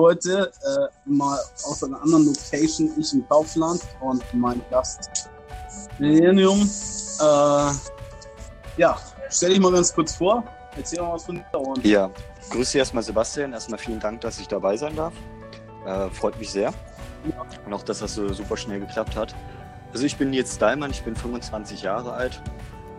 [0.00, 5.28] heute äh, mal aus einer anderen Location, ich im Kaufland und mein Gast
[5.98, 6.60] Millennium.
[7.20, 7.72] Äh,
[8.76, 8.96] ja,
[9.28, 10.44] stell dich mal ganz kurz vor,
[10.76, 11.42] erzähl mal was von
[11.82, 11.90] dir.
[11.90, 12.10] Ja,
[12.50, 13.52] grüße erstmal Sebastian.
[13.52, 15.14] Erstmal vielen Dank, dass ich dabei sein darf.
[15.84, 16.72] Äh, freut mich sehr.
[17.24, 17.44] Ja.
[17.66, 19.34] Und auch, dass das so super schnell geklappt hat.
[19.92, 22.40] Also ich bin jetzt Dahlmann, ich bin 25 Jahre alt.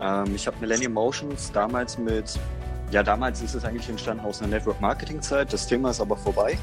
[0.02, 2.38] Ähm, ich habe Millennium Motions damals mit
[2.90, 5.52] ja, damals ist es eigentlich entstanden aus einer Network-Marketing-Zeit.
[5.52, 6.58] Das Thema ist aber vorbei.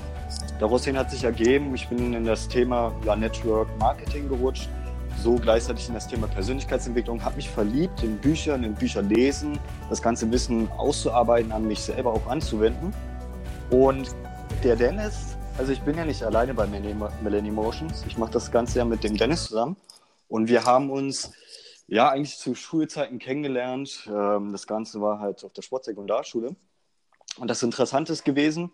[0.60, 4.68] Daraus hat sich ergeben, ich bin in das Thema ja, Network-Marketing gerutscht,
[5.24, 9.58] so gleichzeitig in das Thema Persönlichkeitsentwicklung, habe mich verliebt in Büchern, in Bücher lesen,
[9.90, 12.94] das ganze Wissen auszuarbeiten, an mich selber auch anzuwenden.
[13.70, 14.14] Und
[14.64, 18.80] der Dennis, also ich bin ja nicht alleine bei Millennium Motions, ich mache das Ganze
[18.80, 19.78] ja mit dem Dennis zusammen
[20.28, 21.32] und wir haben uns
[21.88, 24.08] ja, eigentlich zu Schulzeiten kennengelernt.
[24.08, 26.56] Ähm, das Ganze war halt auf der Sportsekundarschule.
[27.38, 28.72] Und das Interessante ist gewesen,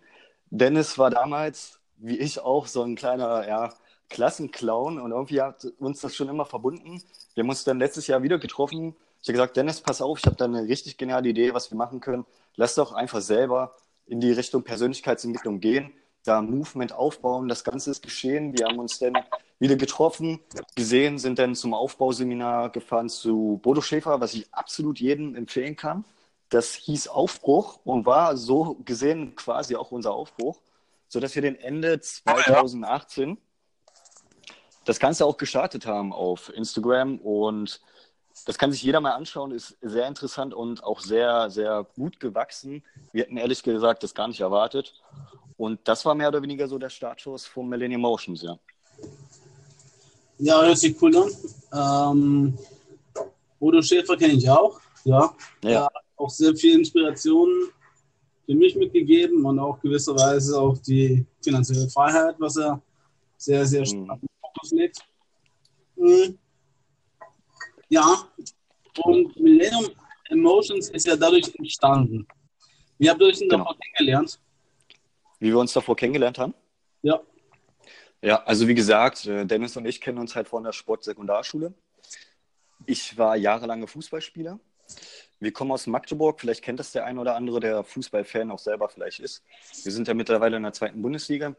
[0.50, 3.74] Dennis war damals, wie ich auch, so ein kleiner ja,
[4.10, 7.02] Klassenclown und irgendwie hat uns das schon immer verbunden.
[7.34, 8.96] Wir haben uns dann letztes Jahr wieder getroffen.
[9.22, 11.78] Ich habe gesagt, Dennis, pass auf, ich habe da eine richtig geniale Idee, was wir
[11.78, 12.26] machen können.
[12.56, 13.76] Lass doch einfach selber
[14.06, 17.48] in die Richtung Persönlichkeitsentwicklung gehen da Movement aufbauen.
[17.48, 18.58] Das Ganze ist geschehen.
[18.58, 19.14] Wir haben uns dann
[19.64, 20.42] wieder getroffen,
[20.76, 26.04] gesehen, sind dann zum Aufbauseminar gefahren zu Bodo Schäfer, was ich absolut jedem empfehlen kann.
[26.50, 30.60] Das hieß Aufbruch und war so gesehen quasi auch unser Aufbruch,
[31.08, 33.38] sodass wir den Ende 2018
[34.84, 37.80] das Ganze auch gestartet haben auf Instagram und
[38.46, 42.84] das kann sich jeder mal anschauen, ist sehr interessant und auch sehr, sehr gut gewachsen.
[43.14, 45.02] Wir hätten ehrlich gesagt das gar nicht erwartet.
[45.56, 48.58] Und das war mehr oder weniger so der Startschuss von Millennium Motions, ja.
[50.38, 51.32] Ja, hört sich cool an.
[51.74, 52.58] Ähm,
[53.60, 54.80] Bodo Schäfer kenne ich auch.
[55.04, 55.34] Ja.
[55.64, 55.70] ja.
[55.70, 55.90] ja.
[56.16, 57.50] Auch sehr viel Inspiration
[58.46, 62.82] für mich mitgegeben und auch gewisserweise auch die finanzielle Freiheit, was er
[63.38, 63.86] sehr, sehr mhm.
[63.86, 64.28] stark mhm.
[64.42, 65.00] Fokus legt.
[65.96, 66.38] Mhm.
[67.90, 68.28] Ja,
[69.04, 69.90] und Millennium
[70.30, 72.28] Emotions ist ja dadurch entstanden.
[72.98, 73.64] Wie habt ihr euch denn genau.
[73.66, 74.40] davon kennengelernt?
[75.40, 76.54] Wie wir uns davor kennengelernt haben?
[77.02, 77.22] Ja.
[78.24, 81.74] Ja, also wie gesagt, äh, Dennis und ich kennen uns halt von der Sportsekundarschule.
[82.86, 84.62] Ich war jahrelange Fußballspieler.
[85.42, 88.88] Wir kommen aus Magdeburg, vielleicht kennt das der ein oder andere, der Fußballfan auch selber
[88.88, 89.44] vielleicht ist.
[89.84, 91.54] Wir sind ja mittlerweile in der zweiten Bundesliga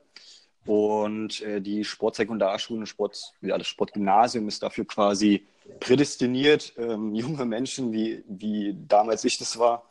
[0.64, 5.46] und äh, die Sportsekundarschule, Sport, ja, das Sportgymnasium ist dafür quasi
[5.80, 9.84] prädestiniert, ähm, junge Menschen, wie, wie damals ich das war,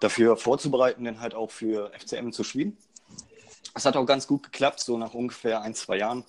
[0.00, 2.76] dafür vorzubereiten, dann halt auch für FCM zu spielen.
[3.74, 4.80] Es hat auch ganz gut geklappt.
[4.80, 6.24] So nach ungefähr ein, zwei Jahren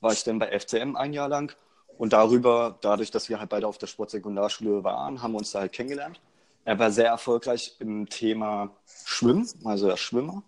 [0.00, 1.54] war ich dann bei FCM ein Jahr lang.
[1.98, 5.60] Und darüber, dadurch, dass wir halt beide auf der Sportsekundarschule waren, haben wir uns da
[5.60, 6.20] halt kennengelernt.
[6.64, 8.70] Er war sehr erfolgreich im Thema
[9.04, 10.42] Schwimmen, also er Schwimmer.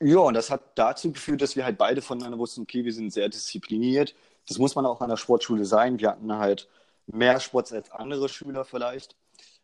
[0.00, 3.12] Ja, und das hat dazu geführt, dass wir halt beide voneinander wussten, okay, wir sind
[3.12, 4.14] sehr diszipliniert.
[4.46, 5.98] Das muss man auch an der Sportschule sein.
[5.98, 6.68] Wir hatten halt
[7.06, 9.16] mehr Sports als andere Schüler vielleicht.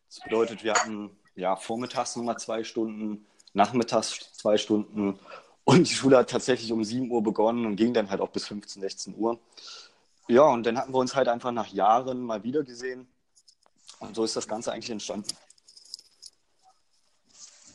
[0.07, 5.19] Das bedeutet, wir hatten ja vormittags nochmal zwei Stunden, nachmittags zwei Stunden
[5.65, 8.47] und die Schule hat tatsächlich um 7 Uhr begonnen und ging dann halt auch bis
[8.47, 9.39] 15, 16 Uhr.
[10.27, 13.07] Ja, und dann hatten wir uns halt einfach nach Jahren mal wieder gesehen.
[13.99, 15.27] Und so ist das Ganze eigentlich entstanden.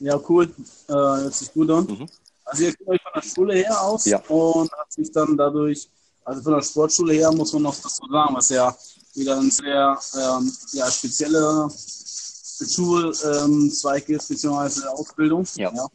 [0.00, 0.53] Ja, cool.
[0.88, 1.87] Äh, hört sich gut an.
[1.87, 2.09] Mhm.
[2.44, 4.19] Also ihr kennt euch von der Schule her aus ja.
[4.28, 5.88] und hat sich dann dadurch,
[6.25, 8.75] also von der Sportschule her muss man noch das so sagen, was ja
[9.15, 15.47] wieder ein sehr ähm, ja, spezieller Schulzweig ähm, ist, beziehungsweise Ausbildung.
[15.56, 15.72] Ja.
[15.75, 15.87] ja.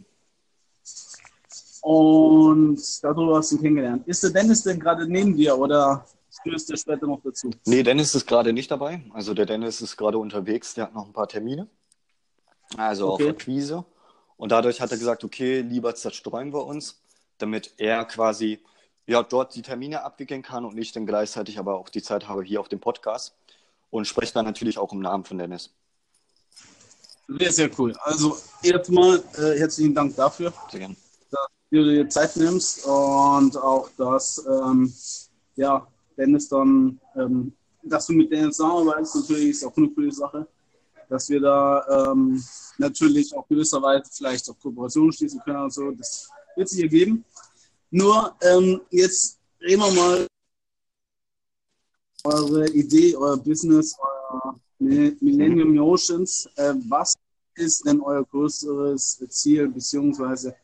[1.84, 4.08] Und darüber hast du ihn kennengelernt.
[4.08, 7.50] Ist der Dennis denn gerade neben dir oder stößt der später noch dazu?
[7.66, 9.04] Nee, Dennis ist gerade nicht dabei.
[9.14, 11.68] Also der Dennis ist gerade unterwegs, der hat noch ein paar Termine.
[12.78, 13.24] Also okay.
[13.26, 13.84] auf Akquise.
[14.38, 17.02] Und dadurch hat er gesagt, okay, lieber zerstreuen wir uns,
[17.38, 18.62] damit er quasi
[19.06, 22.46] ja, dort die Termine abwickeln kann und ich dann gleichzeitig aber auch die Zeit habe
[22.46, 23.36] hier auf dem Podcast
[23.90, 25.72] und spreche dann natürlich auch im Namen von Dennis.
[27.28, 27.94] Sehr, sehr cool.
[28.04, 30.54] Also erstmal äh, herzlichen Dank dafür.
[30.72, 30.96] Sehr gerne
[31.74, 34.94] dir die Zeit nimmst und auch, dass ähm,
[35.56, 37.52] ja, Dennis dann, ähm,
[37.82, 40.48] dass du mit Dennis zusammenarbeitest, natürlich ist auch eine coole Sache,
[41.10, 42.44] dass wir da ähm,
[42.78, 45.92] natürlich auch gewisserweise vielleicht auch Kooperationen schließen können und so.
[45.92, 47.26] Das wird sich ergeben.
[47.90, 50.28] Nur ähm, jetzt reden wir mal
[52.24, 56.48] eure Idee, euer Business, euer Millennium Oceans.
[56.56, 57.16] Äh, was
[57.56, 60.56] ist denn euer größeres Ziel, beziehungsweise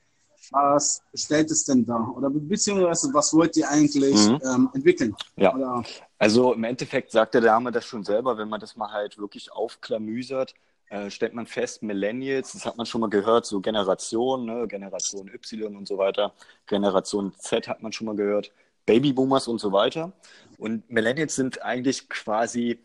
[0.52, 2.12] was stellt es denn da?
[2.16, 4.40] Oder beziehungsweise was wollt ihr eigentlich mhm.
[4.44, 5.16] ähm, entwickeln?
[5.36, 5.54] Ja.
[5.54, 5.84] Oder?
[6.18, 9.52] Also im Endeffekt sagt der Dame das schon selber, wenn man das mal halt wirklich
[9.52, 10.54] aufklamüsert,
[10.90, 15.30] äh, stellt man fest, Millennials, das hat man schon mal gehört, so Generation, ne, Generation
[15.30, 16.34] Y und so weiter,
[16.66, 18.52] Generation Z hat man schon mal gehört,
[18.86, 20.14] Babyboomers und so weiter.
[20.58, 22.80] Und Millennials sind eigentlich quasi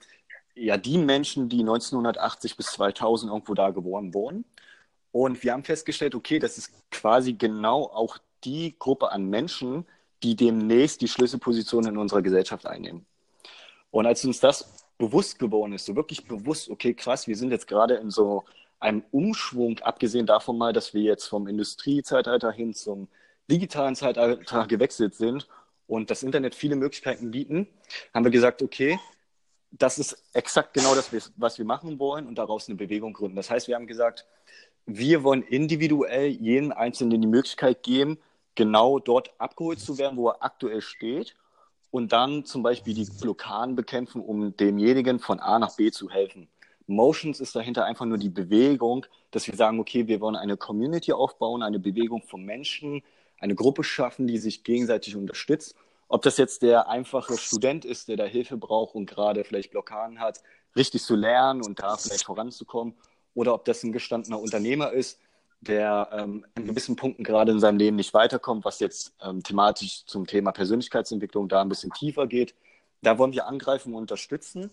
[0.54, 4.44] ja die Menschen, die 1980 bis 2000 irgendwo da geboren wurden.
[5.14, 9.86] Und wir haben festgestellt, okay, das ist quasi genau auch die Gruppe an Menschen,
[10.24, 13.06] die demnächst die Schlüsselposition in unserer Gesellschaft einnehmen.
[13.92, 17.68] Und als uns das bewusst geworden ist, so wirklich bewusst, okay, krass, wir sind jetzt
[17.68, 18.42] gerade in so
[18.80, 23.06] einem Umschwung, abgesehen davon mal, dass wir jetzt vom Industriezeitalter hin zum
[23.48, 25.46] digitalen Zeitalter gewechselt sind
[25.86, 27.68] und das Internet viele Möglichkeiten bieten,
[28.12, 28.98] haben wir gesagt, okay,
[29.70, 33.36] das ist exakt genau das, was wir machen wollen und daraus eine Bewegung gründen.
[33.36, 34.26] Das heißt, wir haben gesagt,
[34.86, 38.18] wir wollen individuell jedem Einzelnen die Möglichkeit geben,
[38.54, 41.34] genau dort abgeholt zu werden, wo er aktuell steht
[41.90, 46.48] und dann zum Beispiel die Blockaden bekämpfen, um demjenigen von A nach B zu helfen.
[46.86, 51.12] Motions ist dahinter einfach nur die Bewegung, dass wir sagen, okay, wir wollen eine Community
[51.12, 53.02] aufbauen, eine Bewegung von Menschen,
[53.40, 55.74] eine Gruppe schaffen, die sich gegenseitig unterstützt.
[56.08, 60.20] Ob das jetzt der einfache Student ist, der da Hilfe braucht und gerade vielleicht Blockaden
[60.20, 60.42] hat,
[60.76, 62.94] richtig zu lernen und da vielleicht voranzukommen,
[63.34, 65.18] oder ob das ein gestandener Unternehmer ist,
[65.60, 70.04] der ähm, in gewissen Punkten gerade in seinem Leben nicht weiterkommt, was jetzt ähm, thematisch
[70.06, 72.54] zum Thema Persönlichkeitsentwicklung da ein bisschen tiefer geht.
[73.02, 74.70] Da wollen wir angreifen und unterstützen.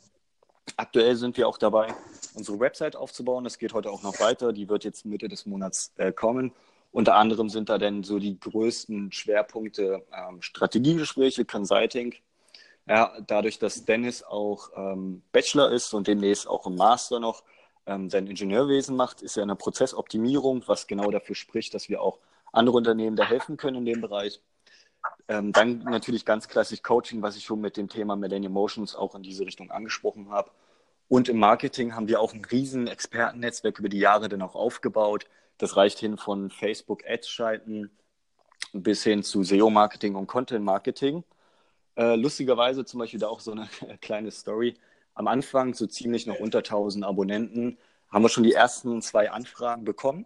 [0.77, 1.93] Aktuell sind wir auch dabei,
[2.33, 3.43] unsere Website aufzubauen.
[3.43, 4.53] Das geht heute auch noch weiter.
[4.53, 6.53] Die wird jetzt Mitte des Monats äh, kommen.
[6.91, 12.15] Unter anderem sind da dann so die größten Schwerpunkte ähm, Strategiegespräche, Consulting.
[12.87, 17.43] Ja, dadurch, dass Dennis auch ähm, Bachelor ist und demnächst auch im Master noch,
[17.85, 22.19] ähm, sein Ingenieurwesen macht, ist ja eine Prozessoptimierung, was genau dafür spricht, dass wir auch
[22.51, 24.41] andere Unternehmen da helfen können in dem Bereich.
[25.27, 29.15] Ähm, dann natürlich ganz klassisch Coaching, was ich schon mit dem Thema Millennium Motions auch
[29.15, 30.51] in diese Richtung angesprochen habe.
[31.07, 35.25] Und im Marketing haben wir auch ein riesen Expertennetzwerk über die Jahre dann auch aufgebaut.
[35.57, 37.91] Das reicht hin von Facebook Ads schalten
[38.73, 41.23] bis hin zu SEO-Marketing und Content-Marketing.
[41.95, 43.67] Äh, lustigerweise zum Beispiel da auch so eine
[44.01, 44.75] kleine Story
[45.13, 47.77] am Anfang so ziemlich noch unter 1000 Abonnenten,
[48.09, 50.25] haben wir schon die ersten zwei Anfragen bekommen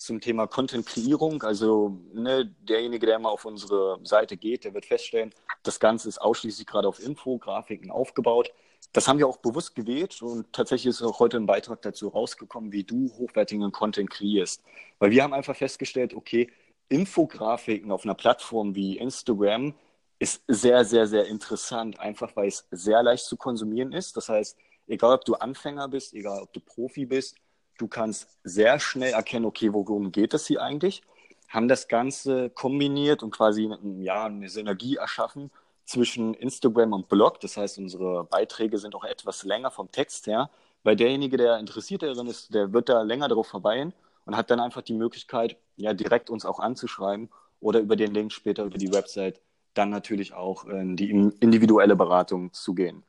[0.00, 1.42] zum Thema Content-Kreierung.
[1.42, 5.32] Also ne, derjenige, der mal auf unsere Seite geht, der wird feststellen,
[5.62, 8.50] das Ganze ist ausschließlich gerade auf Infografiken aufgebaut.
[8.92, 12.72] Das haben wir auch bewusst gewählt und tatsächlich ist auch heute ein Beitrag dazu rausgekommen,
[12.72, 14.62] wie du hochwertigen Content kreierst.
[14.98, 16.50] Weil wir haben einfach festgestellt, okay,
[16.88, 19.74] Infografiken auf einer Plattform wie Instagram
[20.20, 24.16] ist sehr, sehr, sehr interessant, einfach weil es sehr leicht zu konsumieren ist.
[24.16, 24.56] Das heißt,
[24.86, 27.36] egal ob du Anfänger bist, egal ob du Profi bist,
[27.78, 31.02] du kannst sehr schnell erkennen, okay, worum geht es hier eigentlich?
[31.48, 35.50] Haben das Ganze kombiniert und quasi ja, eine Synergie erschaffen
[35.86, 37.40] zwischen Instagram und Blog.
[37.40, 40.50] Das heißt, unsere Beiträge sind auch etwas länger vom Text her,
[40.82, 43.94] weil derjenige, der interessiert darin ist, der wird da länger darauf verweilen
[44.26, 47.30] und hat dann einfach die Möglichkeit, ja, direkt uns auch anzuschreiben
[47.60, 49.40] oder über den Link später über die Website
[49.74, 53.04] dann natürlich auch in die individuelle Beratung zu gehen.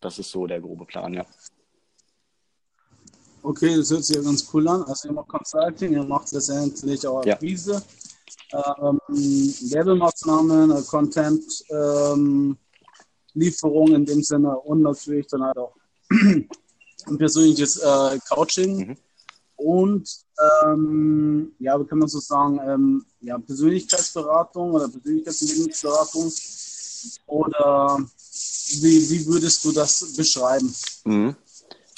[0.00, 1.26] Das ist so der grobe Plan, ja.
[3.42, 4.82] Okay, das hört sich ja ganz cool an.
[4.84, 7.82] Also ihr macht Consulting, ihr macht letztendlich auch Akquise,
[8.52, 8.76] ja.
[8.82, 12.56] ähm, Werbemaßnahmen, äh, Content, ähm,
[13.32, 15.74] Lieferung in dem Sinne und natürlich dann halt auch
[16.10, 18.88] ein persönliches äh, Coaching.
[18.88, 18.96] Mhm
[19.60, 20.08] und
[20.64, 26.32] ähm, ja, wie kann man so sagen, ähm, ja, Persönlichkeitsberatung oder Persönlichkeitsentwicklungsberatung
[27.26, 30.74] oder wie, wie würdest du das beschreiben?
[31.04, 31.36] Mhm.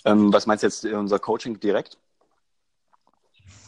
[0.04, 1.99] Ähm, was meinst du jetzt, unser Coaching direkt?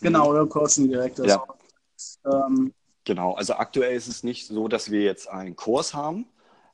[0.01, 1.21] Genau, oder Coaching direkt.
[1.21, 2.47] Also, ja.
[2.47, 2.75] Ähm,
[3.05, 6.27] genau, also aktuell ist es nicht so, dass wir jetzt einen Kurs haben,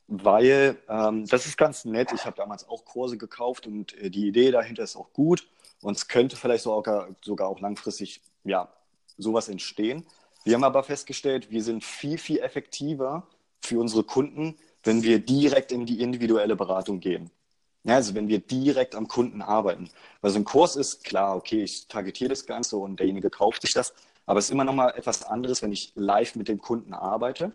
[0.07, 2.11] weil ähm, das ist ganz nett.
[2.13, 5.47] Ich habe damals auch Kurse gekauft und äh, die Idee dahinter ist auch gut.
[5.81, 8.71] Und es könnte vielleicht sogar, sogar auch langfristig ja,
[9.17, 10.05] sowas entstehen.
[10.43, 13.27] Wir haben aber festgestellt, wir sind viel, viel effektiver
[13.61, 17.29] für unsere Kunden, wenn wir direkt in die individuelle Beratung gehen.
[17.83, 19.89] Ja, also wenn wir direkt am Kunden arbeiten.
[20.21, 23.73] Weil so ein Kurs ist klar, okay, ich targetiere das Ganze und derjenige kauft sich
[23.73, 23.93] das.
[24.25, 27.53] Aber es ist immer noch mal etwas anderes, wenn ich live mit dem Kunden arbeite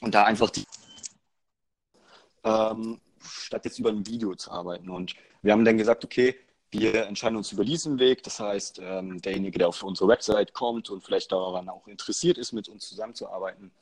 [0.00, 0.64] und da einfach die,
[2.44, 4.90] ähm, statt jetzt über ein Video zu arbeiten.
[4.90, 6.36] Und wir haben dann gesagt, okay,
[6.70, 8.22] wir entscheiden uns über diesen Weg.
[8.22, 12.52] Das heißt, ähm, derjenige, der auf unsere Website kommt und vielleicht daran auch interessiert ist,
[12.52, 13.72] mit uns zusammenzuarbeiten,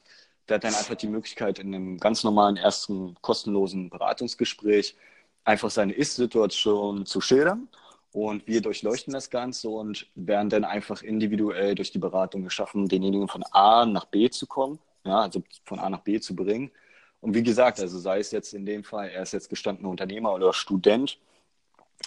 [0.48, 4.96] der hat dann einfach die Möglichkeit, in einem ganz normalen ersten kostenlosen Beratungsgespräch
[5.44, 7.68] einfach seine Ist-Situation zu schildern.
[8.12, 13.28] Und wir durchleuchten das Ganze und werden dann einfach individuell durch die Beratung geschaffen, denjenigen
[13.28, 16.70] von A nach B zu kommen, ja, also von A nach B zu bringen.
[17.20, 20.32] Und wie gesagt, also sei es jetzt in dem Fall, er ist jetzt gestandener Unternehmer
[20.32, 21.18] oder Student,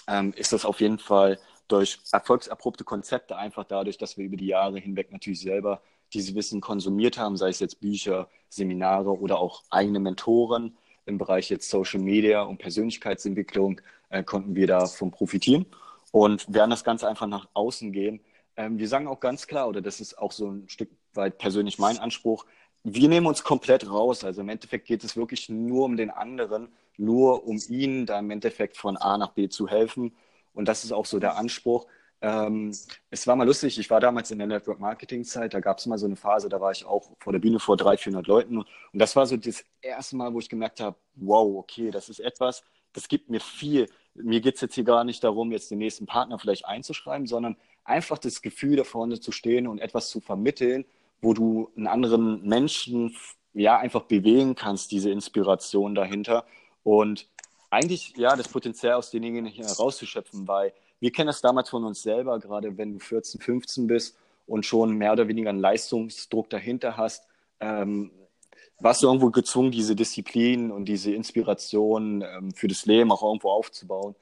[0.08, 4.46] ähm, ist das auf jeden Fall durch erfolgsabrupte Konzepte, einfach dadurch, dass wir über die
[4.46, 5.80] Jahre hinweg natürlich selber
[6.12, 11.48] dieses Wissen konsumiert haben, sei es jetzt Bücher, Seminare oder auch eigene Mentoren im Bereich
[11.48, 13.80] jetzt Social Media und Persönlichkeitsentwicklung,
[14.10, 15.66] äh, konnten wir davon profitieren
[16.10, 18.20] und werden das Ganze einfach nach außen gehen.
[18.56, 21.78] Ähm, wir sagen auch ganz klar, oder das ist auch so ein Stück weit persönlich
[21.78, 22.44] mein Anspruch,
[22.84, 24.24] wir nehmen uns komplett raus.
[24.24, 28.30] Also im Endeffekt geht es wirklich nur um den anderen, nur um ihn da im
[28.30, 30.14] Endeffekt von A nach B zu helfen.
[30.52, 31.86] Und das ist auch so der Anspruch.
[32.20, 32.72] Ähm,
[33.10, 35.86] es war mal lustig, ich war damals in der Network Marketing Zeit, da gab es
[35.86, 38.58] mal so eine Phase, da war ich auch vor der Bühne vor 300, 400 Leuten.
[38.58, 42.20] Und das war so das erste Mal, wo ich gemerkt habe, wow, okay, das ist
[42.20, 43.88] etwas, das gibt mir viel.
[44.14, 47.56] Mir geht es jetzt hier gar nicht darum, jetzt den nächsten Partner vielleicht einzuschreiben, sondern
[47.82, 50.84] einfach das Gefühl, da vorne zu stehen und etwas zu vermitteln,
[51.20, 53.16] wo du einen anderen Menschen
[53.52, 56.44] ja einfach bewegen kannst, diese Inspiration dahinter
[56.82, 57.26] und
[57.70, 62.38] eigentlich ja das Potenzial aus denjenigen herauszuschöpfen, weil wir kennen das damals von uns selber,
[62.38, 67.26] gerade wenn du 14, 15 bist und schon mehr oder weniger einen Leistungsdruck dahinter hast,
[67.60, 68.10] ähm,
[68.78, 73.50] warst du irgendwo gezwungen, diese Disziplin und diese Inspiration ähm, für das Leben auch irgendwo
[73.50, 74.14] aufzubauen.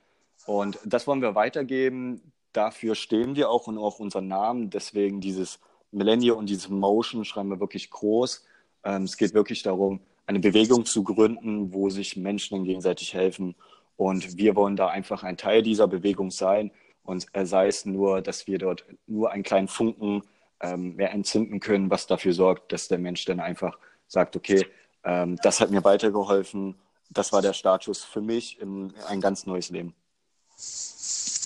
[0.46, 2.32] Und das wollen wir weitergeben.
[2.52, 4.70] Dafür stehen wir auch und auch unseren Namen.
[4.70, 5.58] Deswegen dieses
[5.92, 8.44] Millennium und diese Motion schreiben wir wirklich groß.
[8.84, 13.56] Ähm, es geht wirklich darum, eine Bewegung zu gründen, wo sich Menschen gegenseitig helfen.
[13.96, 16.70] Und wir wollen da einfach ein Teil dieser Bewegung sein.
[17.02, 20.22] Und sei es nur, dass wir dort nur einen kleinen Funken
[20.60, 24.66] ähm, mehr entzünden können, was dafür sorgt, dass der Mensch dann einfach sagt, okay,
[25.02, 26.76] ähm, das hat mir weitergeholfen.
[27.10, 29.94] Das war der Startschuss für mich in ein ganz neues Leben.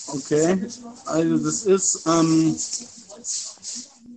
[0.09, 0.69] Okay,
[1.07, 2.55] also das ist, ähm,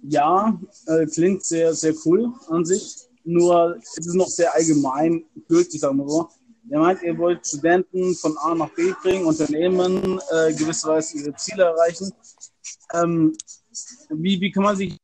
[0.03, 3.07] ja, äh, klingt sehr, sehr cool an sich.
[3.27, 6.29] Nur es ist noch sehr allgemein gültig, sagen wir so.
[6.69, 11.63] Ihr meint, ihr wollt Studenten von A nach B bringen, Unternehmen äh, gewisserweise ihre Ziele
[11.63, 12.12] erreichen.
[12.93, 13.38] Ähm,
[14.10, 14.98] wie, wie kann man sich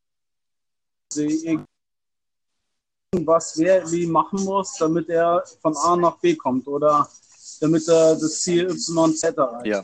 [3.12, 7.08] was wer wie machen muss, damit er von A nach B kommt oder
[7.62, 9.68] damit er das Ziel YZ erreicht?
[9.68, 9.82] Ja,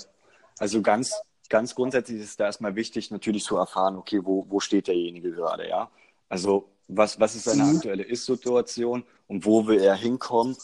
[0.57, 1.13] also ganz
[1.49, 5.67] ganz grundsätzlich ist da erstmal wichtig, natürlich zu erfahren, okay, wo, wo steht derjenige gerade,
[5.67, 5.89] ja?
[6.29, 7.77] Also, was, was ist seine mhm.
[7.77, 10.57] aktuelle Ist-Situation und wo will er hinkommen?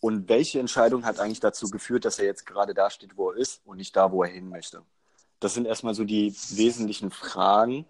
[0.00, 3.38] Und welche Entscheidung hat eigentlich dazu geführt, dass er jetzt gerade da steht, wo er
[3.38, 4.82] ist und nicht da, wo er hin möchte?
[5.40, 7.86] Das sind erstmal so die wesentlichen Fragen.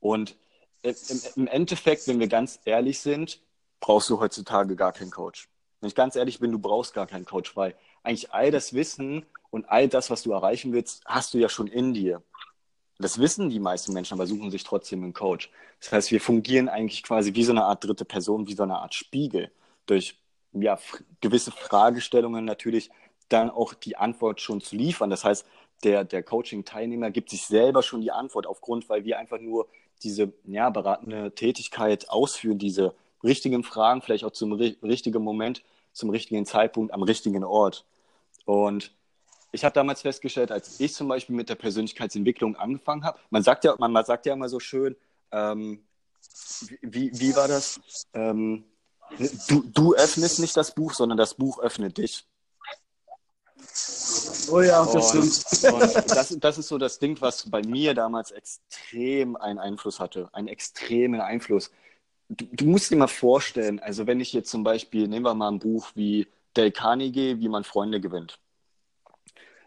[0.00, 0.36] Und
[0.82, 0.94] im,
[1.36, 3.40] im Endeffekt, wenn wir ganz ehrlich sind,
[3.80, 5.48] brauchst du heutzutage gar keinen Coach.
[5.80, 9.26] Wenn ich ganz ehrlich bin, du brauchst gar keinen Coach, weil eigentlich all das Wissen
[9.50, 12.22] und all das, was du erreichen willst, hast du ja schon in dir.
[12.98, 15.50] Das wissen die meisten Menschen, aber suchen sich trotzdem einen Coach.
[15.80, 18.78] Das heißt, wir fungieren eigentlich quasi wie so eine Art dritte Person, wie so eine
[18.78, 19.50] Art Spiegel.
[19.84, 20.18] Durch
[20.52, 20.78] ja,
[21.20, 22.90] gewisse Fragestellungen natürlich
[23.28, 25.10] dann auch die Antwort schon zu liefern.
[25.10, 25.46] Das heißt,
[25.84, 29.68] der, der Coaching-Teilnehmer gibt sich selber schon die Antwort aufgrund, weil wir einfach nur
[30.02, 35.62] diese ja, beratende Tätigkeit ausführen, diese richtigen Fragen, vielleicht auch zum richtigen Moment,
[35.92, 37.84] zum richtigen Zeitpunkt, am richtigen Ort.
[38.44, 38.95] Und
[39.56, 43.64] ich habe damals festgestellt, als ich zum Beispiel mit der Persönlichkeitsentwicklung angefangen habe, man sagt
[43.64, 44.94] ja, man, man sagt ja immer so schön,
[45.32, 45.82] ähm,
[46.82, 47.80] wie, wie war das?
[48.12, 48.64] Ähm,
[49.48, 52.26] du, du öffnest nicht das Buch, sondern das Buch öffnet dich.
[54.50, 55.74] Oh ja, das und, stimmt.
[55.74, 60.28] Und das, das ist so das Ding, was bei mir damals extrem einen Einfluss hatte,
[60.32, 61.70] einen extremen Einfluss.
[62.28, 65.48] Du, du musst dir mal vorstellen, also wenn ich jetzt zum Beispiel, nehmen wir mal
[65.48, 68.38] ein Buch wie Dale Carnegie, wie man Freunde gewinnt.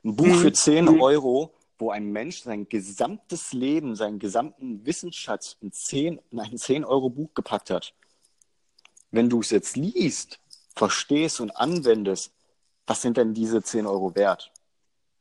[0.04, 1.02] Ein Buch für 10 mhm.
[1.02, 7.34] Euro, wo ein Mensch sein gesamtes Leben, seinen gesamten Wissensschatz in, 10, in ein 10-Euro-Buch
[7.34, 7.94] gepackt hat.
[9.12, 10.40] Wenn du es jetzt liest,
[10.76, 12.34] verstehst und anwendest,
[12.86, 14.52] was sind denn diese 10 Euro wert?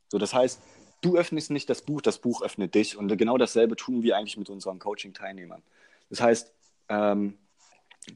[0.08, 0.60] So, das heißt,
[1.00, 2.96] du öffnest nicht das Buch, das Buch öffnet dich.
[2.96, 5.62] Und genau dasselbe tun wir eigentlich mit unseren Coaching-Teilnehmern.
[6.10, 6.52] Das heißt,
[6.88, 7.38] ähm,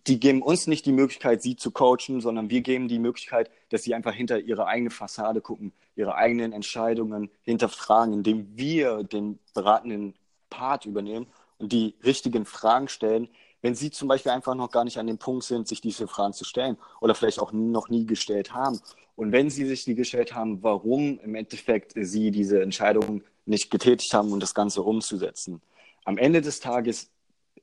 [0.07, 3.83] die geben uns nicht die Möglichkeit, sie zu coachen, sondern wir geben die Möglichkeit, dass
[3.83, 10.15] sie einfach hinter ihre eigene Fassade gucken, ihre eigenen Entscheidungen hinterfragen, indem wir den beratenden
[10.51, 11.27] Part übernehmen
[11.59, 13.29] und die richtigen Fragen stellen,
[13.63, 16.33] wenn sie zum Beispiel einfach noch gar nicht an dem Punkt sind, sich diese Fragen
[16.33, 18.81] zu stellen oder vielleicht auch noch nie gestellt haben.
[19.15, 24.13] Und wenn sie sich die gestellt haben, warum im Endeffekt sie diese Entscheidung nicht getätigt
[24.15, 25.61] haben, um das Ganze umzusetzen.
[26.05, 27.11] Am Ende des Tages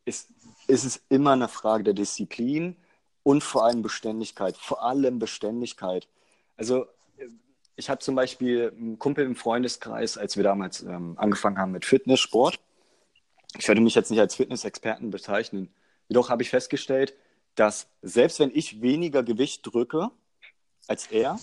[0.05, 0.29] ist
[0.69, 2.75] ist es immer eine Frage der Disziplin
[3.23, 4.55] und vor allem Beständigkeit.
[4.57, 6.07] Vor allem Beständigkeit.
[6.57, 6.85] Also
[7.75, 11.85] ich habe zum Beispiel einen Kumpel im Freundeskreis, als wir damals ähm, angefangen haben mit
[11.85, 12.59] Fitnesssport.
[13.57, 15.73] Ich würde mich jetzt nicht als Fitnessexperten bezeichnen.
[16.07, 17.13] Jedoch habe ich festgestellt,
[17.55, 20.11] dass selbst wenn ich weniger Gewicht drücke
[20.87, 21.39] als er,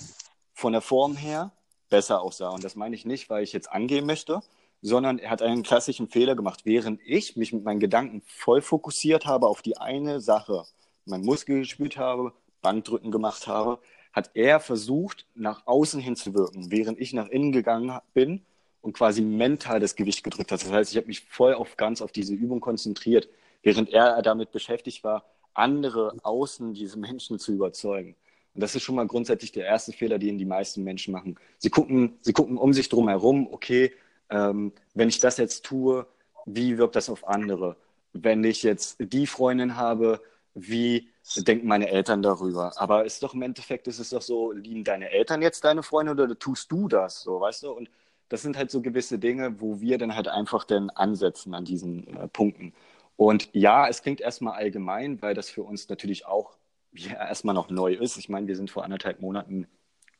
[0.52, 1.52] von der Form her
[1.88, 2.48] besser aussah.
[2.48, 4.40] Und das meine ich nicht, weil ich jetzt angehen möchte,
[4.82, 6.60] sondern er hat einen klassischen Fehler gemacht.
[6.64, 10.64] Während ich mich mit meinen Gedanken voll fokussiert habe auf die eine Sache,
[11.04, 13.78] mein Muskel gespürt habe, Bankdrücken gemacht habe,
[14.12, 18.42] hat er versucht, nach außen hin zu wirken, während ich nach innen gegangen bin
[18.80, 20.62] und quasi mental das Gewicht gedrückt hat.
[20.62, 23.28] Das heißt, ich habe mich voll auf ganz auf diese Übung konzentriert,
[23.62, 28.14] während er damit beschäftigt war, andere außen diese Menschen zu überzeugen.
[28.54, 31.36] Und das ist schon mal grundsätzlich der erste Fehler, den die meisten Menschen machen.
[31.58, 33.92] Sie gucken, sie gucken um sich drum herum, okay,
[34.30, 36.06] ähm, wenn ich das jetzt tue,
[36.46, 37.76] wie wirkt das auf andere?
[38.12, 40.22] Wenn ich jetzt die Freundin habe,
[40.54, 42.72] wie denken meine Eltern darüber?
[42.76, 46.12] Aber ist doch im Endeffekt, ist es doch so, lieben deine Eltern jetzt deine Freunde
[46.12, 47.72] oder tust du das so, weißt du?
[47.72, 47.90] Und
[48.28, 52.06] das sind halt so gewisse Dinge, wo wir dann halt einfach dann ansetzen an diesen
[52.16, 52.72] äh, Punkten.
[53.16, 56.56] Und ja, es klingt erstmal allgemein, weil das für uns natürlich auch
[56.92, 58.16] ja, erstmal noch neu ist.
[58.16, 59.66] Ich meine, wir sind vor anderthalb Monaten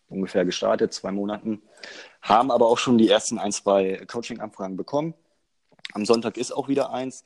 [0.08, 1.62] ungefähr gestartet, zwei Monaten,
[2.22, 5.14] haben aber auch schon die ersten ein, zwei Coaching-Anfragen bekommen.
[5.92, 7.24] Am Sonntag ist auch wieder eins.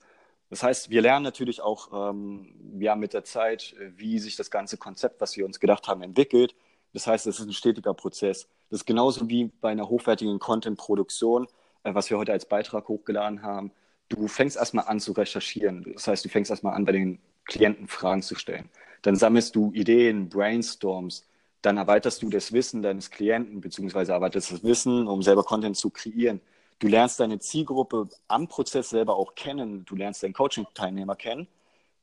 [0.50, 4.76] Das heißt, wir lernen natürlich auch ähm, ja, mit der Zeit, wie sich das ganze
[4.76, 6.54] Konzept, was wir uns gedacht haben, entwickelt.
[6.92, 8.48] Das heißt, es ist ein stetiger Prozess.
[8.68, 11.46] Das ist genauso wie bei einer hochwertigen Content-Produktion,
[11.84, 13.70] äh, was wir heute als Beitrag hochgeladen haben.
[14.08, 15.86] Du fängst erstmal an zu recherchieren.
[15.94, 18.68] Das heißt, du fängst erstmal an, bei den Klienten Fragen zu stellen.
[19.02, 21.26] Dann sammelst du Ideen, Brainstorms,
[21.62, 25.90] dann erweiterst du das Wissen deines Klienten, beziehungsweise erweiterst das Wissen, um selber Content zu
[25.90, 26.40] kreieren.
[26.78, 29.84] Du lernst deine Zielgruppe am Prozess selber auch kennen.
[29.84, 31.46] Du lernst deinen Coaching-Teilnehmer kennen.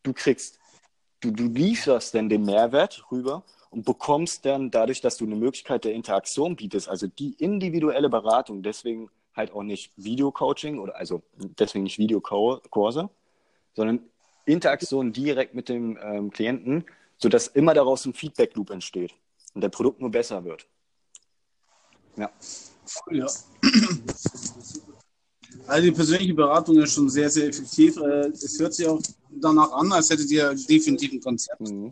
[0.03, 0.59] Du kriegst,
[1.21, 5.83] du, du lieferst dann den Mehrwert rüber und bekommst dann dadurch, dass du eine Möglichkeit
[5.83, 11.23] der Interaktion bietest, also die individuelle Beratung, deswegen halt auch nicht Video-Coaching oder also
[11.59, 13.09] deswegen nicht Videokurse,
[13.73, 13.99] sondern
[14.45, 16.85] Interaktion direkt mit dem ähm, Klienten,
[17.17, 19.13] sodass immer daraus ein Feedback-Loop entsteht
[19.57, 20.67] und der Produkt nur besser wird.
[22.15, 22.29] Ja.
[23.11, 23.25] ja.
[25.65, 27.97] Also die persönliche Beratung ist schon sehr, sehr effektiv.
[27.97, 31.59] Äh, es hört sich auch danach an, als hättet ihr definitiv ein Konzept.
[31.61, 31.91] Mhm.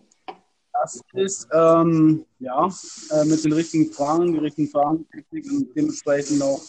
[0.74, 2.70] Das ist ähm, ja
[3.10, 6.62] äh, mit den richtigen Fragen, die richtigen Fragen und dementsprechend auch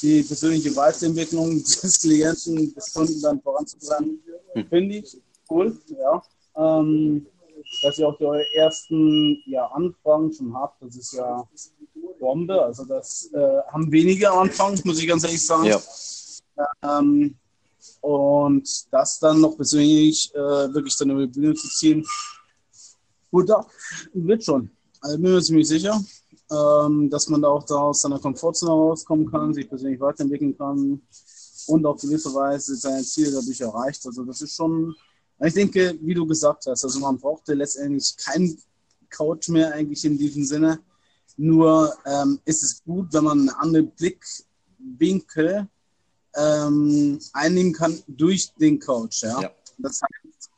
[0.00, 4.18] die persönliche Weiterentwicklung des Klienten, des Kunden dann voranzubringen,
[4.54, 4.66] mhm.
[4.66, 5.18] finde ich
[5.50, 5.78] cool.
[5.88, 6.22] Ja.
[6.56, 7.26] Ähm,
[7.82, 10.82] dass ihr auch die ersten ja, Anfragen schon habt.
[10.82, 11.46] Das ist ja
[12.20, 12.62] Bombe.
[12.62, 15.66] Also das äh, haben wenige Anfang, muss ich ganz ehrlich sagen.
[15.66, 15.80] Ja.
[16.82, 17.36] Ähm,
[18.00, 20.38] und das dann noch persönlich äh,
[20.74, 22.06] wirklich dann über die Bühne zu ziehen,
[23.30, 23.66] gut, da
[24.12, 24.70] wird schon.
[25.00, 26.00] Also bin mir ziemlich sicher,
[26.50, 31.00] ähm, dass man da auch da aus seiner Komfortzone rauskommen kann, sich persönlich weiterentwickeln kann
[31.66, 34.06] und auf gewisse Weise seine Ziele dadurch erreicht.
[34.06, 34.94] Also das ist schon
[35.46, 38.56] ich denke, wie du gesagt hast, also man brauchte letztendlich keinen
[39.10, 40.80] Coach mehr eigentlich in diesem Sinne.
[41.36, 45.66] Nur ähm, ist es gut, wenn man einen anderen Blickwinkel
[46.36, 49.22] ähm, einnehmen kann durch den Coach.
[49.22, 49.40] Ja?
[49.40, 49.50] ja.
[49.78, 50.50] Das heißt,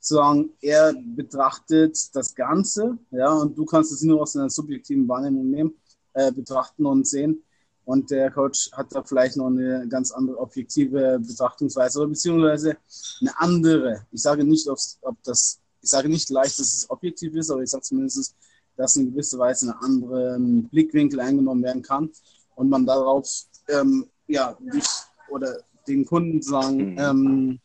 [0.00, 5.50] sozusagen, er betrachtet das Ganze, ja, und du kannst es nur aus einer subjektiven Wahrnehmung
[5.50, 5.74] nehmen,
[6.14, 7.42] äh, betrachten und sehen.
[7.88, 12.76] Und der Coach hat da vielleicht noch eine ganz andere objektive Betrachtungsweise oder beziehungsweise
[13.22, 14.06] eine andere.
[14.12, 17.70] Ich sage nicht, ob das, ich sage nicht leicht, dass es objektiv ist, aber ich
[17.70, 18.36] sage zumindest,
[18.76, 22.10] dass in gewisser Weise ein anderer Blickwinkel eingenommen werden kann
[22.56, 23.26] und man darauf
[23.68, 24.86] ähm, ja, dich
[25.30, 26.98] oder den Kunden sagen, mhm.
[26.98, 27.60] ähm,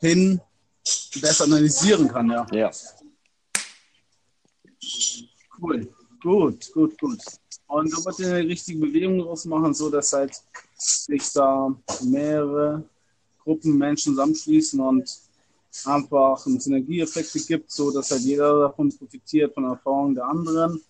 [0.00, 0.40] hin
[1.22, 2.30] besser analysieren kann.
[2.30, 2.46] Ja.
[2.52, 2.70] ja.
[5.58, 5.88] Cool.
[6.20, 7.20] Gut, gut, gut.
[7.74, 10.40] Und du musst eine richtige Bewegung draus machen, so dass halt
[10.78, 12.84] sich da mehrere
[13.42, 15.10] Gruppen Menschen zusammenschließen und
[15.84, 20.80] einfach Synergieeffekte gibt, so dass halt jeder davon profitiert, von der Erfahrung der anderen,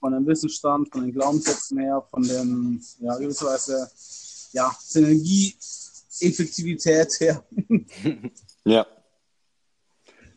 [0.00, 3.88] von dem Wissensstand, von den Glaubenssätzen her, von den, ja, gewisserweise,
[4.50, 7.44] ja, Synergieeffektivität her.
[8.64, 8.84] ja,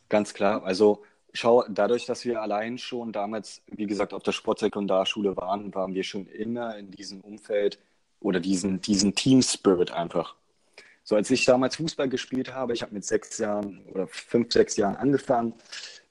[0.07, 0.63] ganz klar.
[0.63, 1.01] Also
[1.39, 6.03] schau, dadurch, dass wir allein schon damals, wie gesagt, auf der Sportsekundarschule waren, waren wir
[6.03, 7.79] schon immer in diesem Umfeld
[8.19, 10.35] oder diesen, diesen Team-Spirit einfach.
[11.03, 14.75] So, als ich damals Fußball gespielt habe, ich habe mit sechs Jahren oder fünf, sechs
[14.75, 15.53] Jahren angefangen,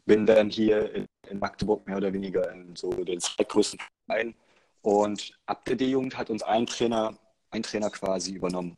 [0.07, 4.35] bin dann hier in, in Magdeburg mehr oder weniger in so den zweitgrößten Verein
[4.83, 7.19] und ab der D-Jugend hat uns ein Trainer,
[7.51, 8.77] ein Trainer quasi übernommen.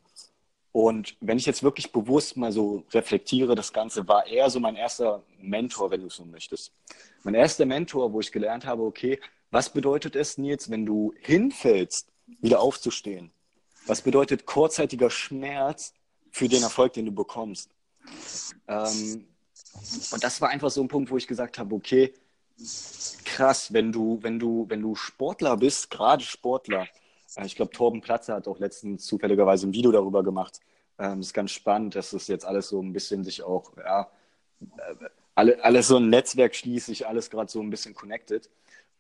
[0.79, 4.77] Und wenn ich jetzt wirklich bewusst mal so reflektiere, das Ganze war eher so mein
[4.77, 6.71] erster Mentor, wenn du so möchtest.
[7.25, 9.19] Mein erster Mentor, wo ich gelernt habe, okay,
[9.51, 13.33] was bedeutet es, Nils, wenn du hinfällst, wieder aufzustehen?
[13.87, 15.95] Was bedeutet kurzzeitiger Schmerz
[16.31, 17.73] für den Erfolg, den du bekommst?
[18.69, 19.27] Ähm,
[20.13, 22.15] und das war einfach so ein Punkt, wo ich gesagt habe, okay,
[23.25, 26.87] krass, wenn du, wenn du, wenn du Sportler bist, gerade Sportler,
[27.45, 30.61] ich glaube, Torben Platzer hat auch letztens zufälligerweise ein Video darüber gemacht.
[30.99, 34.11] Ähm, ist ganz spannend, dass es jetzt alles so ein bisschen sich auch, ja,
[34.61, 38.51] äh, alle, alles so ein Netzwerk schließt, sich alles gerade so ein bisschen connected.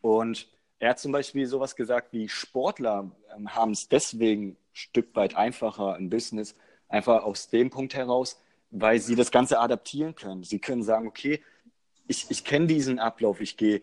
[0.01, 5.17] Und er hat zum Beispiel sowas gesagt wie Sportler ähm, haben es deswegen ein Stück
[5.17, 6.55] weit einfacher im Business,
[6.89, 10.45] einfach aus dem Punkt heraus, weil sie das Ganze adaptieren können.
[10.45, 11.43] Sie können sagen, okay,
[12.07, 13.83] ich, ich kenne diesen Ablauf, ich gehe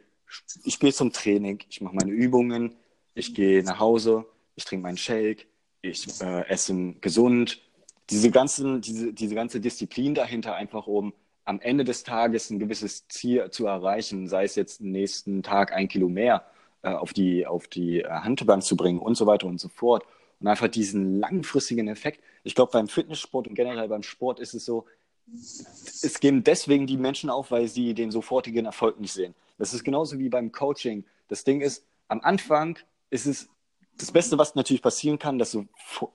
[0.63, 2.75] ich geh zum Training, ich mache meine Übungen,
[3.13, 4.25] ich gehe nach Hause,
[4.55, 5.47] ich trinke meinen Shake,
[5.81, 7.61] ich äh, esse gesund.
[8.09, 11.13] Diese, ganzen, diese, diese ganze Disziplin dahinter, einfach um
[11.43, 15.87] am Ende des Tages ein gewisses Ziel zu erreichen, sei es jetzt nächsten Tag ein
[15.87, 16.45] Kilo mehr
[16.81, 20.03] äh, auf die, auf die äh, Handbank zu bringen und so weiter und so fort.
[20.39, 22.21] Und einfach diesen langfristigen Effekt.
[22.43, 24.85] Ich glaube, beim Fitnesssport und generell beim Sport ist es so,
[25.31, 29.33] es geben deswegen die Menschen auf, weil sie den sofortigen Erfolg nicht sehen.
[29.57, 31.05] Das ist genauso wie beim Coaching.
[31.27, 32.77] Das Ding ist, am Anfang
[33.09, 33.49] ist es
[33.97, 35.65] das Beste, was natürlich passieren kann, dass, so,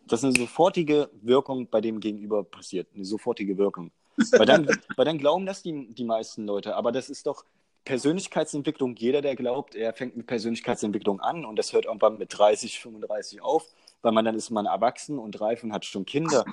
[0.06, 2.88] dass eine sofortige Wirkung bei dem Gegenüber passiert.
[2.94, 3.90] Eine sofortige Wirkung.
[4.32, 4.66] Weil dann,
[4.96, 6.76] weil dann glauben das die, die meisten Leute.
[6.76, 7.44] Aber das ist doch
[7.84, 8.96] Persönlichkeitsentwicklung.
[8.96, 13.42] Jeder, der glaubt, er fängt mit Persönlichkeitsentwicklung an und das hört irgendwann mit 30, 35
[13.42, 13.66] auf,
[14.02, 16.44] weil man dann ist man erwachsen und reif und hat schon Kinder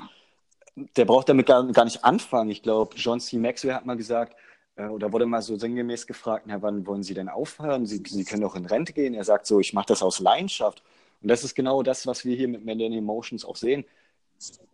[0.95, 2.49] der braucht damit gar, gar nicht anfangen.
[2.51, 3.37] Ich glaube, John C.
[3.37, 4.35] Maxwell hat mal gesagt,
[4.75, 7.85] äh, oder wurde mal so sinngemäß gefragt, na, wann wollen Sie denn aufhören?
[7.85, 9.13] Sie, Sie können doch in Rente gehen.
[9.13, 10.83] Er sagt so, ich mache das aus Leidenschaft.
[11.21, 13.85] Und das ist genau das, was wir hier mit Millennium Emotions auch sehen.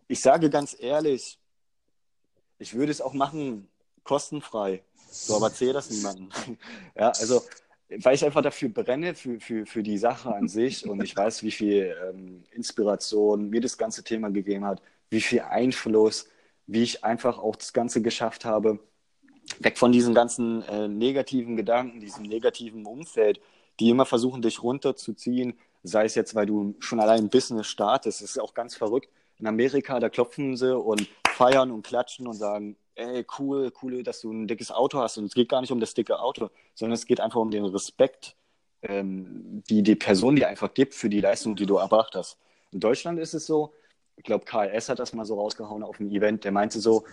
[0.08, 1.38] Ich sage ganz ehrlich,
[2.58, 3.68] ich würde es auch machen,
[4.02, 4.82] kostenfrei.
[5.10, 6.28] So, aber zähle das niemandem.
[6.96, 7.42] ja, also,
[7.88, 11.42] weil ich einfach dafür brenne, für, für, für die Sache an sich und ich weiß,
[11.42, 16.28] wie viel ähm, Inspiration mir das ganze Thema gegeben hat, wie viel Einfluss,
[16.66, 18.80] wie ich einfach auch das Ganze geschafft habe,
[19.58, 23.40] weg von diesen ganzen äh, negativen Gedanken, diesem negativen Umfeld,
[23.80, 28.22] die immer versuchen, dich runterzuziehen, sei es jetzt, weil du schon allein ein Business startest,
[28.22, 29.08] das ist auch ganz verrückt.
[29.38, 34.20] In Amerika, da klopfen sie und feiern und klatschen und sagen, ey, cool, cool, dass
[34.20, 35.18] du ein dickes Auto hast.
[35.18, 37.64] Und es geht gar nicht um das dicke Auto, sondern es geht einfach um den
[37.64, 38.36] Respekt,
[38.82, 42.38] ähm, die die Person dir einfach gibt für die Leistung, die du erbracht hast.
[42.70, 43.72] In Deutschland ist es so,
[44.16, 47.04] ich glaube, KS hat das mal so rausgehauen auf dem Event, der meinte so,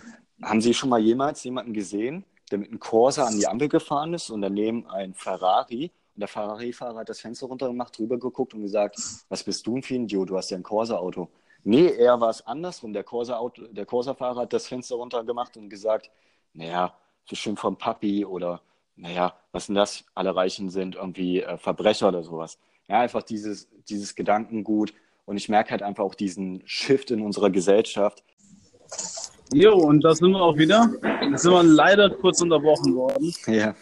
[0.42, 4.14] haben Sie schon mal jemals jemanden gesehen, der mit einem Corsa an die Ampel gefahren
[4.14, 8.98] ist und daneben ein Ferrari der Ferrari-Fahrer hat das Fenster runtergemacht, drüber geguckt und gesagt,
[9.28, 11.30] was bist du für ein Idiot, du hast ja ein Corsa-Auto.
[11.64, 12.94] Nee, eher war es andersrum.
[12.94, 16.10] Der Corsa-Fahrer Corsa hat das Fenster runtergemacht und gesagt,
[16.54, 18.62] naja, so schön vom Papi oder
[18.96, 20.06] naja, was denn das?
[20.16, 22.58] Alle Reichen sind irgendwie äh, Verbrecher oder sowas.
[22.88, 24.94] Ja, einfach dieses, dieses Gedankengut,
[25.26, 28.24] und ich merke halt einfach auch diesen Shift in unserer Gesellschaft.
[29.54, 30.92] Jo, und da sind wir auch wieder.
[31.22, 33.34] Jetzt sind wir leider kurz unterbrochen worden.
[33.48, 33.76] Ja.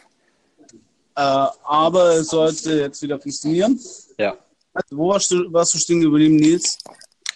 [1.19, 3.77] Äh, aber es sollte jetzt wieder funktionieren.
[4.17, 4.37] Ja.
[4.73, 6.77] Also, wo warst du, warst du stehen geblieben, Nils?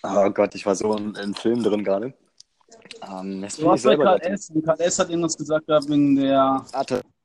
[0.04, 2.13] Oh Gott, ich war so im, im Film drin gerade.
[3.12, 4.54] Ähm, du warst bei KS.
[4.54, 6.65] KS hat irgendwas gesagt gehabt wegen der,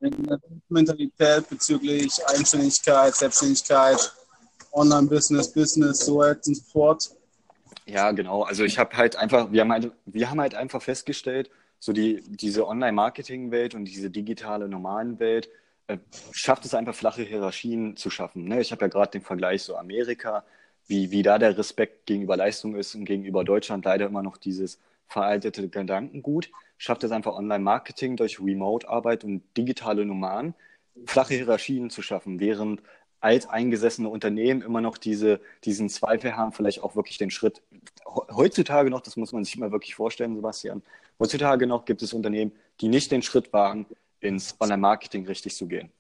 [0.01, 4.13] wegen der Mentalität bezüglich Eigenständigkeit, Selbstständigkeit.
[4.73, 7.11] Online-Business, Business, so weiter und so fort.
[7.87, 8.43] Ja, genau.
[8.43, 12.21] Also ich habe halt einfach, wir haben halt, wir haben halt einfach festgestellt, so die,
[12.27, 15.49] diese Online-Marketing-Welt und diese digitale normalen Welt
[16.33, 18.45] schafft es einfach flache Hierarchien zu schaffen.
[18.45, 18.61] Ne?
[18.61, 20.45] Ich habe ja gerade den Vergleich so Amerika,
[20.87, 24.81] wie, wie da der Respekt gegenüber Leistung ist und gegenüber Deutschland leider immer noch dieses
[25.07, 26.51] veraltete Gedankengut.
[26.77, 30.55] Schafft es einfach Online-Marketing durch Remote-Arbeit und digitale Nomaden
[31.07, 32.83] flache Hierarchien zu schaffen, während
[33.21, 37.63] alteingesessene Unternehmen immer noch diese, diesen Zweifel haben, vielleicht auch wirklich den Schritt.
[38.07, 40.83] Heutzutage noch, das muss man sich mal wirklich vorstellen, Sebastian,
[41.19, 43.87] heutzutage noch gibt es Unternehmen, die nicht den Schritt wagen,
[44.21, 45.91] ins Online-Marketing richtig zu gehen.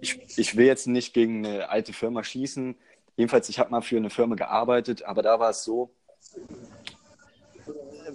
[0.00, 2.74] Ich, ich will jetzt nicht gegen eine alte Firma schießen.
[3.16, 5.90] Jedenfalls, ich habe mal für eine Firma gearbeitet, aber da war es so,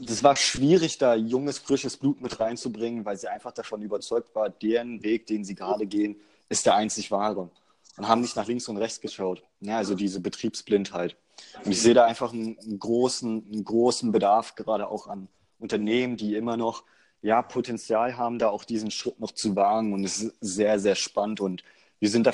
[0.01, 4.49] das war schwierig, da junges, frisches Blut mit reinzubringen, weil sie einfach davon überzeugt war,
[4.49, 7.49] deren Weg, den sie gerade gehen, ist der einzig wahre
[7.97, 9.43] und haben nicht nach links und rechts geschaut.
[9.61, 11.15] Ja, also diese Betriebsblindheit.
[11.63, 15.27] Und ich sehe da einfach einen, großen, einen großen Bedarf, gerade auch an
[15.59, 16.83] Unternehmen, die immer noch
[17.21, 19.93] ja, Potenzial haben, da auch diesen Schritt noch zu wagen.
[19.93, 21.41] Und es ist sehr, sehr spannend.
[21.41, 21.63] Und
[21.99, 22.31] wir sind da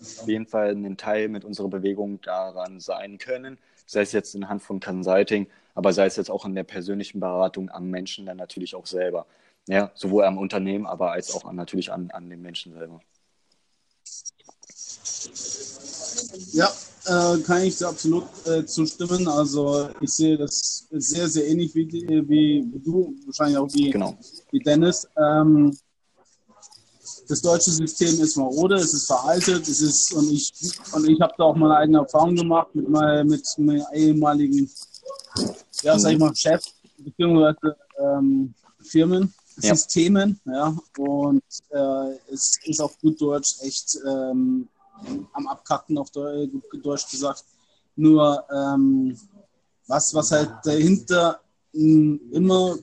[0.00, 3.58] auf jeden Fall ein Teil mit unserer Bewegung daran sein können.
[3.86, 7.70] Sei es jetzt anhand von Consulting, aber sei es jetzt auch in der persönlichen Beratung
[7.70, 9.26] am Menschen dann natürlich auch selber.
[9.68, 13.00] Ja, sowohl am Unternehmen, aber als auch an, natürlich an, an den Menschen selber.
[16.52, 16.72] Ja,
[17.06, 19.26] äh, kann ich absolut äh, zustimmen.
[19.28, 24.16] Also ich sehe das sehr, sehr ähnlich wie, wie, wie du, wahrscheinlich auch wie, genau.
[24.50, 25.06] wie Dennis.
[25.16, 25.76] Ähm,
[27.28, 30.52] das deutsche System ist marode, es ist veraltet, es ist, und ich,
[30.92, 34.70] und ich habe da auch meine eigene Erfahrung gemacht mit, mein, mit meinem ehemaligen,
[35.82, 36.62] ja, sag ich mal, Chef,
[36.98, 39.74] beziehungsweise ähm, Firmen, ja.
[39.74, 44.68] Systemen, ja, und äh, es ist auf gut Deutsch echt ähm,
[45.32, 47.44] am Abkacken, auf Deutsch gesagt.
[47.96, 49.16] Nur ähm,
[49.86, 51.40] was, was halt dahinter
[51.72, 52.76] immer,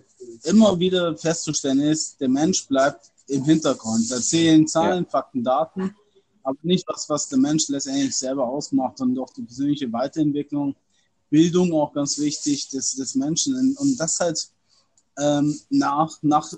[0.44, 4.10] immer wieder festzustellen ist, der Mensch bleibt im Hintergrund.
[4.12, 5.10] Da zählen Zahlen, ja.
[5.10, 5.96] Fakten, Daten,
[6.44, 10.76] aber nicht was, was der Mensch letztendlich selber ausmacht und auch die persönliche Weiterentwicklung,
[11.30, 13.76] Bildung auch ganz wichtig des, des Menschen.
[13.78, 14.50] Und das halt
[15.20, 16.52] ähm, nach, nach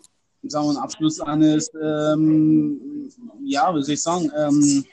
[0.43, 3.12] sagen wir, Abschluss eines, ähm,
[3.43, 4.86] ja, wie soll ich sagen, ähm,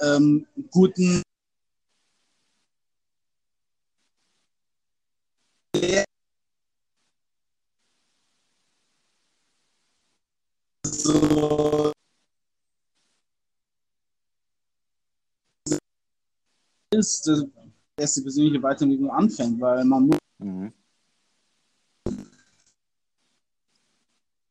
[0.00, 1.22] ähm, guten
[10.84, 11.92] so
[16.92, 17.44] ist, dass
[17.96, 20.72] erste persönliche Weiterentwicklung anfängt, weil man muss mhm.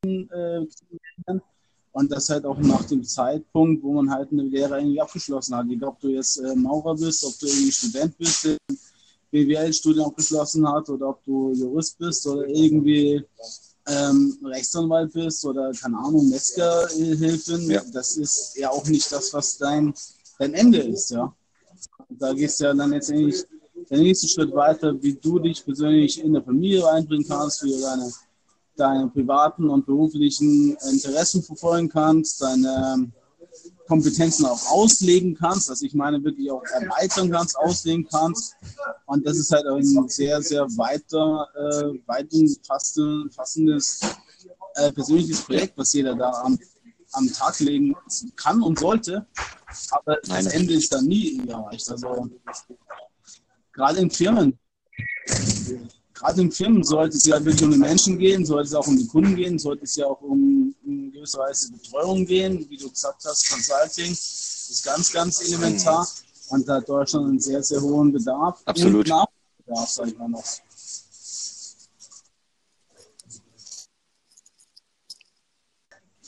[0.06, 0.66] äh,
[1.92, 5.68] und das halt auch nach dem Zeitpunkt, wo man halt eine Lehre irgendwie abgeschlossen hat.
[5.70, 8.48] Egal, ob du jetzt äh, Maurer bist, ob du irgendwie Student bist,
[9.32, 13.24] BWL-Studium abgeschlossen hat oder ob du Jurist bist oder irgendwie
[13.88, 17.70] ähm, Rechtsanwalt bist oder keine Ahnung, Metzgerhilfin.
[17.70, 17.82] Ja.
[17.92, 19.94] Das ist ja auch nicht das, was dein,
[20.38, 21.34] dein Ende ist, ja.
[22.10, 23.44] Da gehst du ja dann jetzt eigentlich
[23.90, 27.80] der nächste Schritt weiter, wie du dich persönlich in der Familie einbringen kannst, wie du
[27.80, 28.12] deine
[28.80, 33.12] deine privaten und beruflichen Interessen verfolgen kannst, deine
[33.88, 38.56] Kompetenzen auch auslegen kannst, also ich meine wirklich auch erweitern kannst, auslegen kannst.
[39.08, 44.02] Und das ist halt ein sehr, sehr weiter, äh, weit umfassendes
[44.76, 46.60] äh, persönliches Projekt, was jeder da am,
[47.14, 47.96] am Tag legen
[48.36, 49.26] kann und sollte.
[49.90, 51.90] Aber das Ende ist dann nie erreicht.
[51.90, 52.30] Also
[53.74, 54.60] gerade in Firmen
[56.20, 58.98] gerade in Firmen sollte es ja wirklich um die Menschen gehen, sollte es auch um
[58.98, 62.90] die Kunden gehen, sollte es ja auch um in gewisser Weise Betreuung gehen, wie du
[62.90, 66.56] gesagt hast, Consulting ist ganz, ganz elementar mhm.
[66.56, 68.62] und da hat Deutschland einen sehr, sehr hohen Bedarf.
[68.66, 69.08] Absolut.
[69.08, 70.44] Nachbedarf, sag ich mal noch.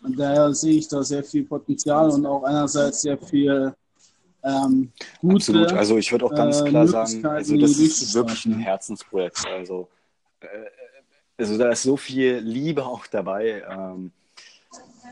[0.04, 3.76] Und daher sehe ich da sehr viel Potenzial und auch einerseits sehr viel
[4.44, 5.74] ähm, gute, Absolut.
[5.74, 9.46] Also ich würde auch ganz äh, klar sagen, also das ist wirklich ein Herzensprojekt.
[9.48, 9.88] Also,
[10.40, 10.48] äh,
[11.38, 14.12] also da ist so viel Liebe auch dabei, ähm,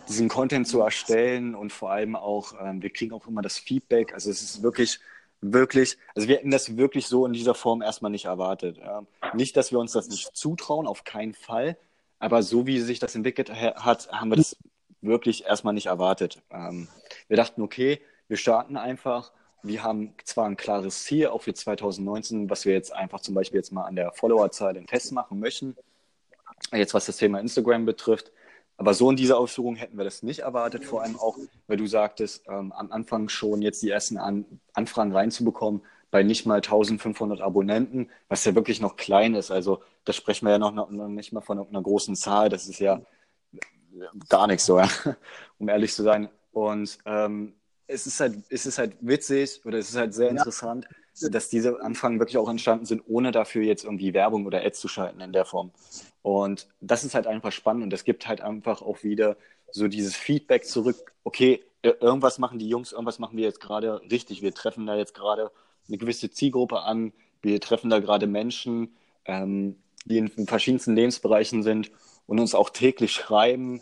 [0.08, 4.14] diesen Content zu erstellen und vor allem auch, ähm, wir kriegen auch immer das Feedback.
[4.14, 5.00] Also es ist wirklich,
[5.42, 8.80] wirklich, also wir hätten das wirklich so in dieser Form erstmal nicht erwartet.
[8.82, 11.78] Ähm, nicht, dass wir uns das nicht zutrauen, auf keinen Fall.
[12.18, 14.58] Aber so wie sich das entwickelt hat, haben wir das
[15.02, 16.42] wirklich erstmal nicht erwartet.
[16.52, 16.90] Ähm,
[17.28, 19.34] wir dachten, okay, wir starten einfach.
[19.62, 23.58] Wir haben zwar ein klares Ziel, auch für 2019, was wir jetzt einfach zum Beispiel
[23.58, 25.76] jetzt mal an der Followerzahl den Test machen möchten.
[26.72, 28.32] Jetzt was das Thema Instagram betrifft.
[28.78, 31.38] Aber so in dieser Ausführung hätten wir das nicht erwartet, vor allem auch,
[31.68, 36.46] weil du sagtest, ähm, am Anfang schon jetzt die ersten An Anfragen reinzubekommen bei nicht
[36.46, 39.52] mal 1500 Abonnenten, was ja wirklich noch klein ist.
[39.52, 42.48] Also da sprechen wir ja noch, noch nicht mal von einer großen Zahl.
[42.48, 43.02] Das ist ja
[44.30, 44.88] gar nichts so, ja,
[45.60, 46.30] um ehrlich zu sein.
[46.52, 47.54] Und ähm,
[47.90, 51.30] es ist halt, es ist halt witzig oder es ist halt sehr interessant, ja.
[51.30, 54.88] dass diese Anfragen wirklich auch entstanden sind, ohne dafür jetzt irgendwie Werbung oder Ads zu
[54.88, 55.72] schalten in der Form.
[56.22, 59.38] Und das ist halt einfach spannend und es gibt halt einfach auch wieder
[59.72, 64.42] so dieses Feedback zurück, okay, irgendwas machen die Jungs, irgendwas machen wir jetzt gerade richtig.
[64.42, 65.52] Wir treffen da jetzt gerade
[65.88, 71.92] eine gewisse Zielgruppe an, wir treffen da gerade Menschen, ähm, die in verschiedensten Lebensbereichen sind
[72.28, 73.82] und uns auch täglich schreiben.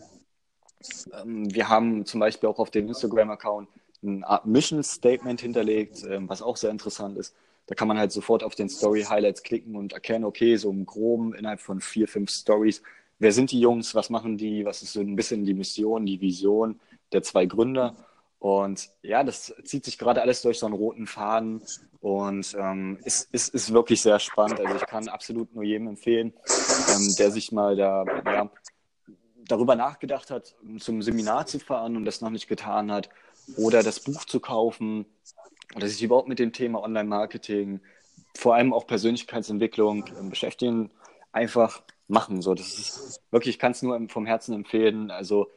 [1.14, 3.68] Ähm, wir haben zum Beispiel auch auf dem Instagram-Account
[4.04, 7.36] eine Art Mission Statement hinterlegt, ähm, was auch sehr interessant ist.
[7.68, 10.86] Da kann man halt sofort auf den Story Highlights klicken und erkennen, okay, so im
[10.86, 12.82] Groben innerhalb von vier, fünf Stories,
[13.20, 16.22] wer sind die Jungs, was machen die, was ist so ein bisschen die Mission, die
[16.22, 16.80] Vision
[17.12, 17.96] der zwei Gründer.
[18.40, 21.62] Und ja, das zieht sich gerade alles durch so einen roten Faden
[22.02, 24.60] und ähm, ist, ist, ist wirklich sehr spannend.
[24.60, 26.34] Also ich kann absolut nur jedem empfehlen,
[26.90, 28.50] ähm, der sich mal da ja,
[29.48, 33.10] darüber nachgedacht hat, zum Seminar zu fahren und das noch nicht getan hat,
[33.56, 35.06] oder das Buch zu kaufen
[35.76, 37.80] oder sich überhaupt mit dem Thema Online-Marketing,
[38.36, 40.92] vor allem auch Persönlichkeitsentwicklung äh, beschäftigen,
[41.32, 42.42] einfach machen.
[42.42, 45.12] So, das ist wirklich, ich kann es nur vom Herzen empfehlen.
[45.12, 45.52] Also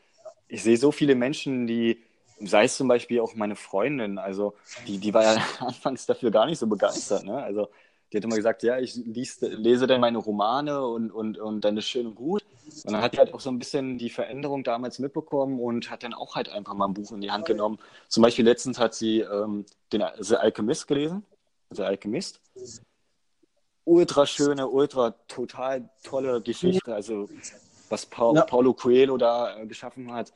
[0.48, 2.02] ich sehe so viele Menschen, die,
[2.40, 4.54] sei es zum Beispiel auch meine Freundin, also
[4.86, 7.24] die, die war ja anfangs dafür gar nicht so begeistert.
[7.24, 7.42] Ne?
[7.42, 7.68] Also
[8.12, 11.76] die hat immer gesagt, ja, ich lies, lese dann meine Romane und, und, und dann
[11.76, 12.44] ist schön und gut.
[12.84, 16.02] Und dann hat er halt auch so ein bisschen die Veränderung damals mitbekommen und hat
[16.02, 17.78] dann auch halt einfach mal ein Buch in die Hand genommen.
[18.08, 21.24] Zum Beispiel letztens hat sie ähm, den The Alchemist gelesen.
[21.70, 22.40] The Alchemist.
[23.84, 26.94] Ultra schöne, ultra total tolle Geschichte.
[26.94, 27.28] Also
[27.88, 28.42] was pa ja.
[28.42, 30.32] Paulo Coelho da äh, geschaffen hat.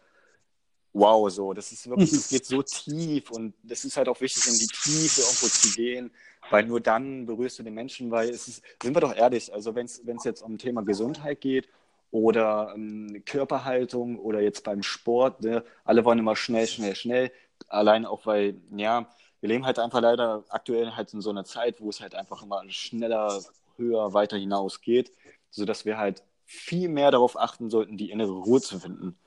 [0.92, 4.46] Wow, so, das ist wirklich, es geht so tief und das ist halt auch wichtig,
[4.46, 6.12] in die Tiefe irgendwo zu gehen,
[6.50, 9.74] weil nur dann berührst du den Menschen, weil es ist, sind wir doch ehrlich, also
[9.74, 11.68] wenn es jetzt um Thema Gesundheit geht
[12.14, 17.32] oder ähm, Körperhaltung oder jetzt beim Sport, ne, alle wollen immer schnell, schnell, schnell,
[17.66, 19.08] allein auch weil, ja,
[19.40, 22.44] wir leben halt einfach leider aktuell halt in so einer Zeit, wo es halt einfach
[22.44, 23.42] immer schneller,
[23.76, 25.10] höher, weiter hinaus geht,
[25.50, 29.18] sodass wir halt viel mehr darauf achten sollten, die innere Ruhe zu finden.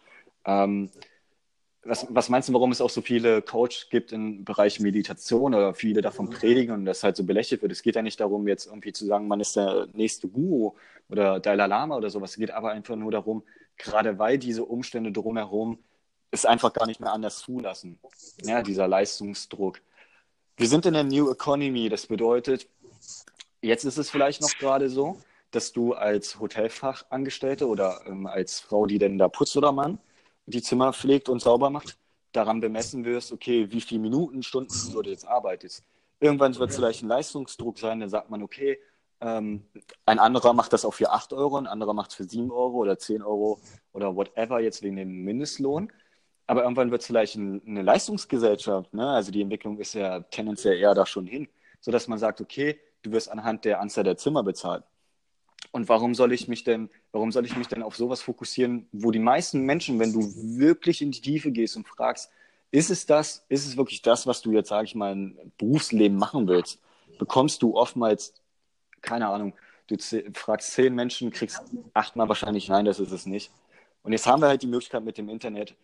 [0.46, 0.90] Ähm,
[1.88, 5.74] was, was, meinst du, warum es auch so viele Coaches gibt im Bereich Meditation oder
[5.74, 7.72] viele davon predigen und das halt so belächelt wird?
[7.72, 10.74] Es geht ja nicht darum, jetzt irgendwie zu sagen, man ist der nächste Guru
[11.10, 12.32] oder Dalai Lama oder sowas.
[12.32, 13.44] Es geht aber einfach nur darum,
[13.78, 15.80] gerade weil diese Umstände drumherum
[16.32, 18.00] es einfach gar nicht mehr anders zulassen.
[18.44, 19.80] Ja, dieser Leistungsdruck.
[20.58, 21.90] Wir sind in der New Economy.
[21.90, 22.68] Das bedeutet,
[23.62, 25.18] jetzt ist es vielleicht noch gerade so,
[25.52, 30.00] dass du als Hotelfachangestellte oder ähm, als Frau, die denn da putzt oder Mann,
[30.48, 31.98] die Zimmer pflegt und sauber macht,
[32.32, 35.84] daran bemessen wirst, okay, wie viele Minuten, Stunden du jetzt arbeitest.
[36.20, 38.80] Irgendwann wird es vielleicht ein Leistungsdruck sein, dann sagt man, okay,
[39.20, 39.64] ähm,
[40.06, 42.78] ein anderer macht das auch für 8 Euro, ein anderer macht es für 7 Euro
[42.78, 43.60] oder 10 Euro
[43.92, 45.92] oder whatever, jetzt wegen dem Mindestlohn.
[46.48, 49.10] Aber irgendwann wird es vielleicht ein, eine Leistungsgesellschaft, ne?
[49.10, 51.50] also die Entwicklung ist ja tendenziell eher da schon hin,
[51.82, 54.84] sodass man sagt, okay, du wirst anhand der Anzahl der Zimmer bezahlt.
[55.78, 59.12] Und warum soll ich mich denn, warum soll ich mich denn auf sowas fokussieren, wo
[59.12, 60.22] die meisten Menschen, wenn du
[60.58, 62.32] wirklich in die Tiefe gehst und fragst,
[62.72, 66.18] ist es das, ist es wirklich das, was du jetzt, sage ich mal, ein Berufsleben
[66.18, 66.82] machen willst,
[67.20, 68.34] bekommst du oftmals,
[69.04, 69.54] keine Ahnung,
[69.86, 69.98] du
[70.34, 71.62] fragst zehn Menschen, kriegst
[71.94, 73.52] achtmal wahrscheinlich nein, das ist es nicht.
[74.02, 75.76] Und jetzt haben wir halt die Möglichkeit mit dem Internet,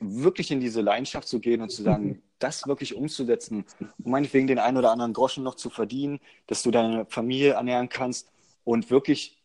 [0.00, 3.66] wirklich in diese Leidenschaft zu gehen und zu sagen, das wirklich umzusetzen,
[4.02, 7.90] um meinetwegen den einen oder anderen Groschen noch zu verdienen, dass du deine Familie ernähren
[7.90, 8.30] kannst
[8.64, 9.42] und wirklich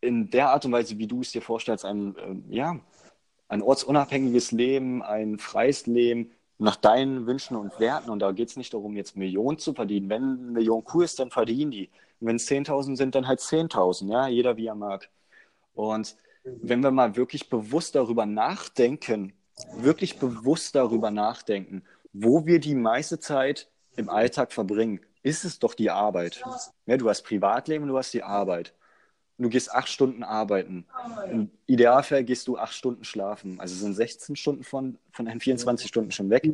[0.00, 2.78] in der Art und Weise, wie du es dir vorstellst, ein, äh, ja,
[3.48, 8.10] ein ortsunabhängiges Leben, ein freies Leben nach deinen Wünschen und Werten.
[8.10, 10.08] Und da geht es nicht darum, jetzt Millionen zu verdienen.
[10.08, 11.90] Wenn eine Million cool ist, dann verdienen die.
[12.20, 14.10] Und wenn es 10.000 sind, dann halt 10.000.
[14.10, 15.10] Ja, jeder wie er mag.
[15.74, 19.32] Und wenn wir mal wirklich bewusst darüber nachdenken,
[19.76, 25.74] wirklich bewusst darüber nachdenken, wo wir die meiste Zeit im Alltag verbringen, ist es doch
[25.74, 26.44] die Arbeit.
[26.86, 28.74] Ja, du hast Privatleben, du hast die Arbeit.
[29.38, 30.86] Du gehst acht Stunden arbeiten.
[31.28, 33.58] Im Idealfall gehst du acht Stunden schlafen.
[33.58, 36.52] Also sind 16 Stunden von, von deinen 24 Stunden schon weg.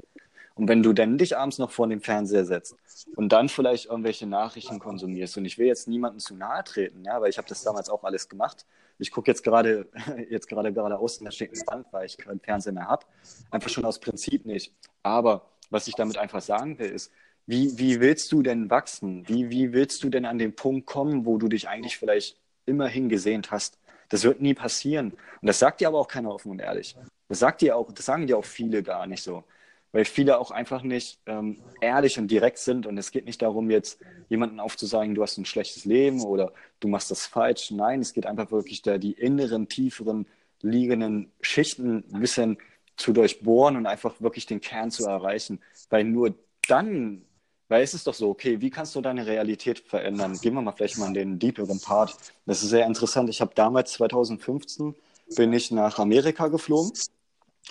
[0.55, 2.77] Und wenn du dann dich abends noch vor den Fernseher setzt
[3.17, 7.21] und dann vielleicht irgendwelche Nachrichten konsumierst, und ich will jetzt niemandem zu nahe treten, ja,
[7.21, 8.67] weil ich habe das damals auch alles gemacht.
[8.99, 9.89] Ich gucke jetzt gerade
[10.31, 13.05] jetzt gerade geradeaus in der schicken Wand, weil ich keinen Fernseher mehr habe.
[13.51, 14.73] Einfach schon aus Prinzip nicht.
[15.03, 17.11] Aber was ich damit einfach sagen will, ist,
[17.51, 19.29] wie, wie willst du denn wachsen?
[19.29, 23.09] Wie, wie willst du denn an den Punkt kommen, wo du dich eigentlich vielleicht immerhin
[23.09, 23.77] gesehnt hast?
[24.09, 25.13] Das wird nie passieren.
[25.41, 26.95] Und das sagt dir aber auch keiner offen und ehrlich.
[27.29, 29.43] Das sagt dir auch, das sagen dir auch viele gar nicht so.
[29.91, 32.87] Weil viele auch einfach nicht ähm, ehrlich und direkt sind.
[32.87, 36.87] Und es geht nicht darum, jetzt jemanden aufzusagen, du hast ein schlechtes Leben oder du
[36.87, 37.73] machst das falsch.
[37.73, 40.27] Nein, es geht einfach wirklich da die inneren, tieferen
[40.63, 42.59] liegenden Schichten ein bisschen
[42.97, 45.61] zu durchbohren und einfach wirklich den Kern zu erreichen.
[45.89, 46.35] Weil nur
[46.69, 47.25] dann
[47.71, 50.37] weil es ist doch so, okay, wie kannst du deine Realität verändern?
[50.41, 52.17] Gehen wir mal vielleicht mal in den deeperen Part.
[52.45, 53.31] Das ist sehr interessant.
[53.31, 54.97] Ich habe damals, 2015,
[55.37, 56.93] bin ich nach Amerika geflogen.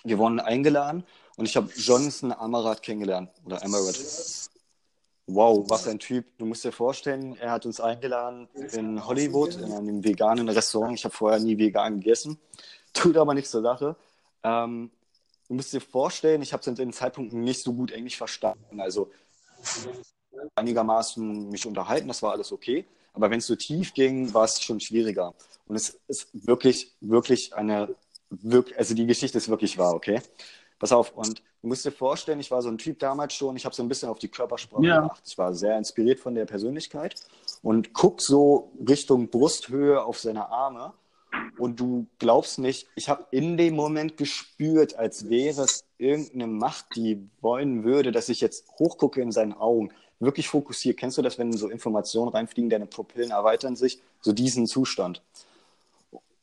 [0.05, 1.03] Wir wurden eingeladen
[1.35, 3.29] und ich habe Jonathan Amarat kennengelernt.
[3.45, 3.99] Oder Amarat.
[5.27, 6.25] Wow, was ein Typ.
[6.37, 10.97] Du musst dir vorstellen, er hat uns eingeladen in Hollywood, in einem veganen Restaurant.
[10.97, 12.39] Ich habe vorher nie vegan gegessen.
[12.93, 13.97] Tut aber nichts zur Sache.
[14.43, 14.91] Ähm,
[15.49, 18.79] du musst dir vorstellen, ich habe zu den Zeitpunkten nicht so gut Englisch verstanden.
[18.79, 19.11] Also
[20.55, 22.85] einigermaßen mich unterhalten, das war alles okay.
[23.13, 25.33] Aber wenn es so tief ging, war es schon schwieriger.
[25.67, 27.95] Und es ist wirklich, wirklich eine,
[28.77, 30.21] also die Geschichte ist wirklich wahr, okay?
[30.79, 33.65] Pass auf, und du musst dir vorstellen, ich war so ein Typ damals schon, ich
[33.65, 35.01] habe so ein bisschen auf die Körpersprache ja.
[35.01, 35.21] gemacht.
[35.25, 37.15] Ich war sehr inspiriert von der Persönlichkeit
[37.61, 40.93] und guck so Richtung Brusthöhe auf seine Arme.
[41.59, 46.95] Und du glaubst nicht, ich habe in dem Moment gespürt, als wäre es irgendeine Macht,
[46.95, 50.95] die wollen würde, dass ich jetzt hochgucke in seinen Augen, wirklich fokussiere.
[50.95, 53.99] Kennst du das, wenn so Informationen reinfliegen, deine Pupillen erweitern sich?
[54.21, 55.21] So diesen Zustand.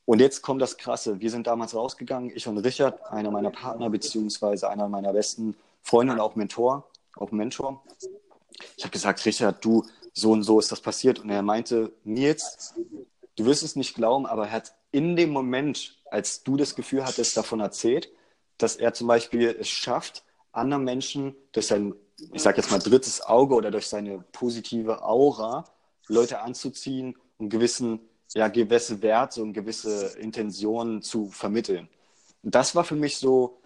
[0.04, 1.20] Und jetzt kommt das Krasse.
[1.20, 6.12] Wir sind damals rausgegangen, ich und Richard, einer meiner Partner, beziehungsweise einer meiner besten Freunde
[6.12, 7.82] und auch Mentor, auch Mentor.
[8.76, 11.18] Ich habe gesagt, Richard, du, so und so ist das passiert.
[11.18, 12.74] Und er meinte, Nils,
[13.37, 17.05] du wirst es nicht glauben, aber er hat in dem Moment, als du das Gefühl
[17.05, 18.09] hattest, davon erzählt,
[18.59, 21.95] dass er zum Beispiel es schafft, anderen Menschen durch sein,
[22.32, 25.64] ich sag jetzt mal, drittes Auge oder durch seine positive Aura
[26.09, 28.01] Leute anzuziehen und gewissen,
[28.34, 31.89] ja, gewisse Werte und gewisse Intentionen zu vermitteln.
[32.43, 33.61] Und das war für mich so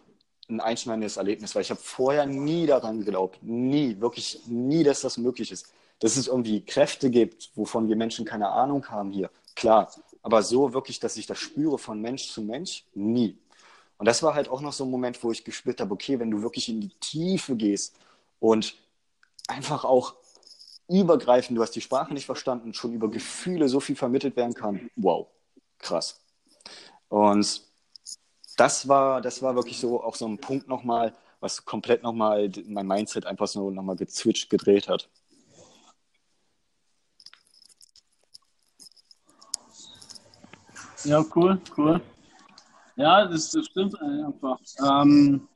[0.49, 5.17] ein einschneidendes Erlebnis, weil ich habe vorher nie daran geglaubt, nie, wirklich nie, dass das
[5.17, 5.73] möglich ist.
[6.01, 9.31] Dass es irgendwie Kräfte gibt, wovon wir Menschen keine Ahnung haben hier,
[9.61, 9.93] klar.
[10.23, 13.39] Aber so wirklich, dass ich das spüre von Mensch zu Mensch, nie.
[13.99, 16.31] Und das war halt auch noch so ein Moment, wo ich gespürt habe, okay, wenn
[16.31, 17.95] du wirklich in die Tiefe gehst
[18.41, 18.75] und
[19.47, 20.15] einfach auch
[20.89, 24.91] übergreifend, du hast die Sprache nicht verstanden, schon über Gefühle so viel vermittelt werden kann,
[24.97, 25.27] wow,
[25.79, 26.21] krass.
[27.09, 27.63] Und
[28.57, 32.87] das war, das war wirklich so auch so ein Punkt nochmal, was komplett nochmal mein
[32.87, 35.09] Mindset einfach so nochmal gezwitscht, gedreht hat.
[41.05, 42.01] Ja, cool, cool.
[42.97, 44.59] Ja, das, das stimmt einfach.
[44.87, 45.49] Ähm,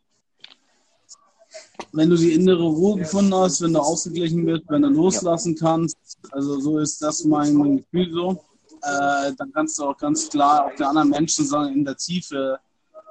[1.93, 5.97] wenn du die innere Ruhe gefunden hast, wenn du ausgeglichen bist, wenn du loslassen kannst,
[6.33, 8.45] also so ist das mein Gefühl so,
[8.83, 12.59] äh, dann kannst du auch ganz klar auch den anderen Menschen sagen, in der Tiefe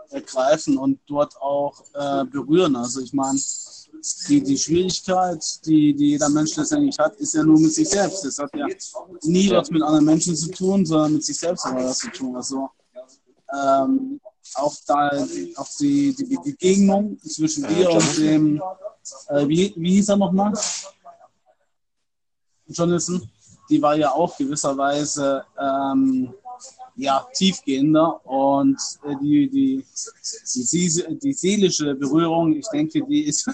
[0.09, 2.75] ergreifen und dort auch äh, berühren.
[2.75, 3.39] Also ich meine,
[4.27, 8.25] die, die Schwierigkeit, die, die jeder Mensch letztendlich hat, ist ja nur mit sich selbst.
[8.25, 8.67] Das hat ja
[9.23, 12.35] nie was mit anderen Menschen zu tun, sondern mit sich selbst hat was zu tun.
[12.35, 12.69] Also
[13.53, 14.19] ähm,
[14.55, 15.09] auch da
[15.55, 18.61] auch die, die Begegnung zwischen dir und dem,
[19.29, 20.53] äh, wie, wie hieß er nochmal?
[22.67, 23.29] Jonathan,
[23.69, 26.33] die war ja auch gewisserweise ähm,
[26.95, 29.85] ja, tiefgehender und äh, die, die,
[30.55, 33.49] die, die, seelische Berührung, ich denke, die ist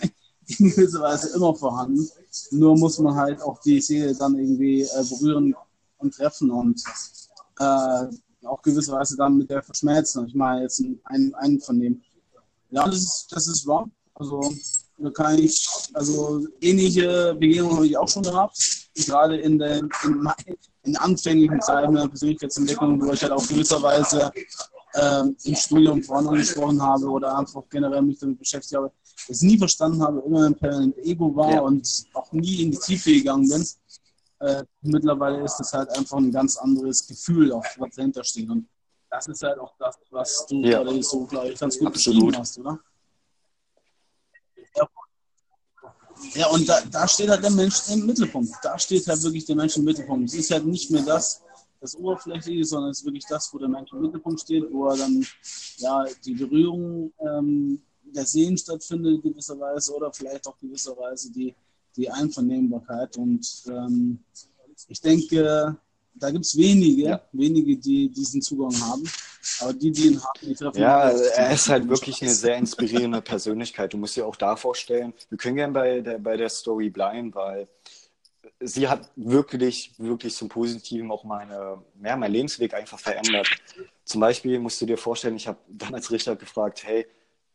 [0.57, 2.09] in gewisser Weise immer vorhanden.
[2.51, 5.55] Nur muss man halt auch die Seele dann irgendwie äh, berühren
[5.97, 6.81] und treffen und
[7.59, 8.05] äh,
[8.45, 10.27] auch gewisserweise dann mit der verschmelzen.
[10.27, 12.01] Ich meine jetzt einen, einen von dem.
[12.71, 13.89] Ja, das ist, das ist wahr.
[14.13, 14.53] Also
[14.97, 18.57] da kann ich, also ähnliche Begegnungen habe ich auch schon gehabt.
[18.95, 20.29] Gerade in den in,
[20.83, 24.31] in anfänglichen Zeiten der Persönlichkeitsentwicklung, wo ich halt auch gewisserweise
[24.93, 28.91] äh, im Studium vorne gesprochen habe oder einfach generell mich damit beschäftigt habe,
[29.27, 31.61] das nie verstanden habe, immer ein permanent Ego war ja.
[31.61, 33.65] und auch nie in die Tiefe gegangen bin.
[34.39, 38.49] Äh, mittlerweile ist es halt einfach ein ganz anderes Gefühl, auch was dahinter steht.
[38.49, 38.67] Und
[39.09, 40.81] das ist halt auch das, was du ja.
[40.81, 42.19] gerade so, glaube ich, ganz gut Absolut.
[42.19, 42.79] beschrieben hast, oder?
[44.75, 44.87] Ja,
[46.35, 48.53] ja und da, da steht halt der Mensch im Mittelpunkt.
[48.63, 50.29] Da steht halt wirklich der Mensch im Mittelpunkt.
[50.29, 51.41] Es ist halt nicht mehr das,
[51.81, 54.97] das Oberflächliche, sondern es ist wirklich das, wo der Mensch im Mittelpunkt steht, wo er
[54.97, 55.25] dann
[55.77, 57.81] ja die Berührung ähm,
[58.13, 61.55] der Seelen stattfindet gewisserweise oder vielleicht auch gewisserweise die
[61.95, 63.17] die Einvernehmbarkeit.
[63.17, 64.19] Und ähm,
[64.87, 65.77] ich denke,
[66.15, 67.21] da gibt es wenige, ja.
[67.31, 69.03] wenige, die diesen Zugang haben.
[69.61, 70.79] Aber die, die ihn haben, die treffen.
[70.79, 73.93] Ja, er ist halt wirklich eine sehr inspirierende Persönlichkeit.
[73.93, 77.33] Du musst dir auch da vorstellen, wir können gerne bei der, bei der Story bleiben,
[77.33, 77.67] weil
[78.59, 83.47] sie hat wirklich, wirklich zum Positiven auch meine, ja, mein Lebensweg einfach verändert.
[84.03, 87.05] Zum Beispiel musst du dir vorstellen, ich habe damals Richter gefragt, hey,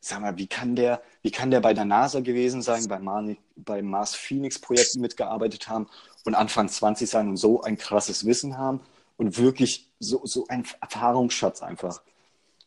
[0.07, 3.25] sag mal, wie kann der, wie kann der bei der NASA gewesen sein, beim, Mar
[3.57, 5.89] beim Mars Phoenix Projekt mitgearbeitet haben
[6.25, 8.81] und Anfang 20 sein und so ein krasses Wissen haben
[9.17, 12.03] und wirklich so, so ein Erfahrungsschatz einfach.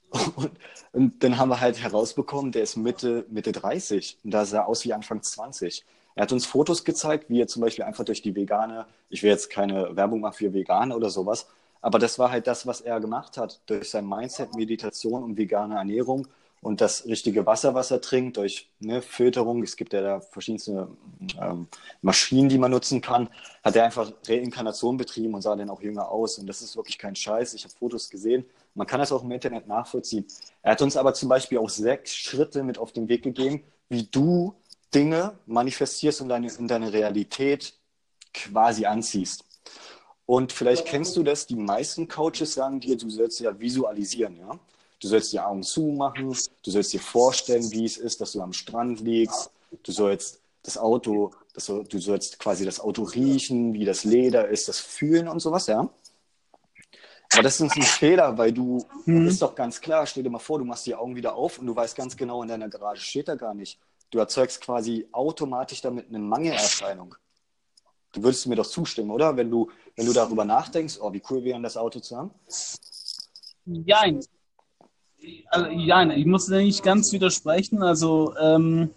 [0.38, 0.52] Und,
[0.94, 4.68] und, dann haben wir halt herausbekommen, der ist Mitte, Mitte 30 und da sah er
[4.68, 5.84] aus wie Anfang 20.
[6.16, 9.30] Er hat uns Fotos gezeigt, wie er zum Beispiel einfach durch die vegane, ich will
[9.30, 11.48] jetzt keine Werbung machen für Vegane oder sowas,
[11.82, 15.76] aber das war halt das, was er gemacht hat, durch sein Mindset, Meditation und vegane
[15.76, 16.30] Ernährung
[16.62, 20.88] und das richtige Wasser, was er trinkt, durch ne, Filterung, es gibt ja da verschiedenste
[21.40, 21.68] ähm,
[22.02, 23.30] Maschinen, die man nutzen kann,
[23.64, 26.40] hat er einfach Reinkarnation betrieben und sah dann auch jünger aus.
[26.40, 27.54] Und das ist wirklich kein Scheiß.
[27.54, 28.46] Ich habe Fotos gesehen.
[28.74, 30.26] Man kann das auch im Internet nachvollziehen.
[30.62, 34.04] Er hat uns aber zum Beispiel auch sechs Schritte mit auf den Weg gegeben, wie
[34.04, 34.56] du
[34.94, 37.74] Dinge manifestierst und deine, in deine Realität
[38.34, 39.44] quasi anziehst.
[40.26, 44.60] Und vielleicht kennst du das, die meisten Coaches sagen dir, du sollst ja visualisieren, ja.
[45.00, 48.54] Du sollst die Augen zumachen, du sollst dir vorstellen, wie es ist, dass du am
[48.54, 49.52] Strand liegst,
[49.84, 54.68] du sollst das Auto, das, du sollst quasi das Auto riechen, wie das Leder ist,
[54.68, 55.90] das fühlen und sowas, ja.
[57.34, 59.28] Aber das ist ein Fehler, weil du, mhm.
[59.28, 61.68] ist doch ganz klar, stell dir mal vor, du machst die Augen wieder auf und
[61.68, 63.80] du weißt ganz genau, in deiner Garage steht da gar nicht.
[64.10, 67.16] Du erzeugst quasi automatisch damit eine Mangelerscheinung.
[68.14, 69.36] Du würdest mir doch zustimmen, oder?
[69.36, 72.32] Wenn du, wenn du darüber nachdenkst, oh, wie cool wäre das Auto zu haben?
[73.66, 74.22] Nein,
[75.50, 77.82] also, ja, ich muss nicht ganz widersprechen.
[77.82, 78.90] Also ähm,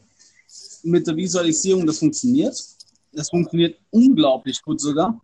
[0.83, 2.57] mit der Visualisierung, das funktioniert.
[3.13, 5.21] Das funktioniert unglaublich gut sogar.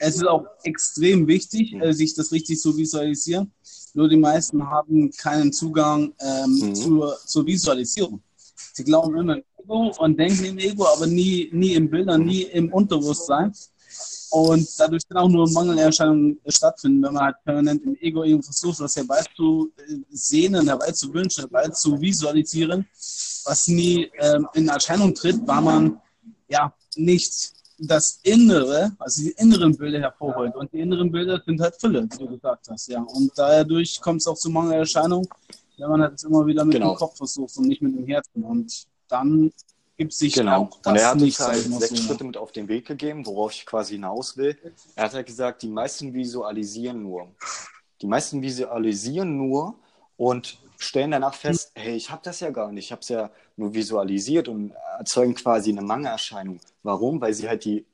[0.00, 1.92] es ist auch extrem wichtig, mhm.
[1.92, 3.52] sich das richtig zu visualisieren.
[3.92, 6.74] Nur die meisten haben keinen Zugang ähm, mhm.
[6.74, 8.22] zur, zur Visualisierung.
[8.72, 12.42] Sie glauben immer im Ego und denken im Ego, aber nie, nie im Bildern, nie
[12.42, 13.52] im Unterbewusstsein.
[14.30, 18.78] Und dadurch kann auch nur Mangelerscheinungen stattfinden, wenn man halt permanent im Ego eben versucht,
[18.80, 22.86] was herbeizusehnen, herbeizuwünschen, herbeizuvisualisieren,
[23.44, 26.00] was nie ähm, in Erscheinung tritt, weil man
[26.48, 30.54] ja nicht das Innere, also die inneren Bilder hervorholt.
[30.54, 33.00] Und die inneren Bilder sind halt Fülle, wie du gesagt hast, ja.
[33.00, 35.26] Und dadurch kommt es auch zu Mangelerscheinungen,
[35.78, 36.94] wenn man halt immer wieder mit genau.
[36.94, 38.44] dem Kopf versucht und nicht mit dem Herzen.
[38.44, 39.50] Und dann
[40.00, 40.62] gibt sich genau.
[40.62, 41.96] auch das Und er hat uns halt sechs so.
[41.96, 44.56] Schritte mit auf den Weg gegeben, worauf ich quasi hinaus will.
[44.96, 47.28] Er hat halt gesagt, die meisten visualisieren nur.
[48.00, 49.74] Die meisten visualisieren nur
[50.16, 53.30] und stellen danach fest, hey, ich habe das ja gar nicht, ich habe es ja
[53.56, 56.60] nur visualisiert und erzeugen quasi eine Mangelerscheinung.
[56.82, 57.20] Warum?
[57.20, 57.84] Weil sie halt die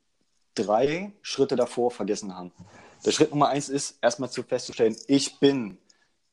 [0.54, 2.52] drei Schritte davor vergessen haben.
[3.04, 5.76] Der Schritt Nummer eins ist, erstmal zu festzustellen, ich bin,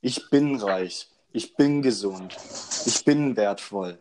[0.01, 2.37] ich bin reich, ich bin gesund,
[2.85, 3.97] ich bin wertvoll,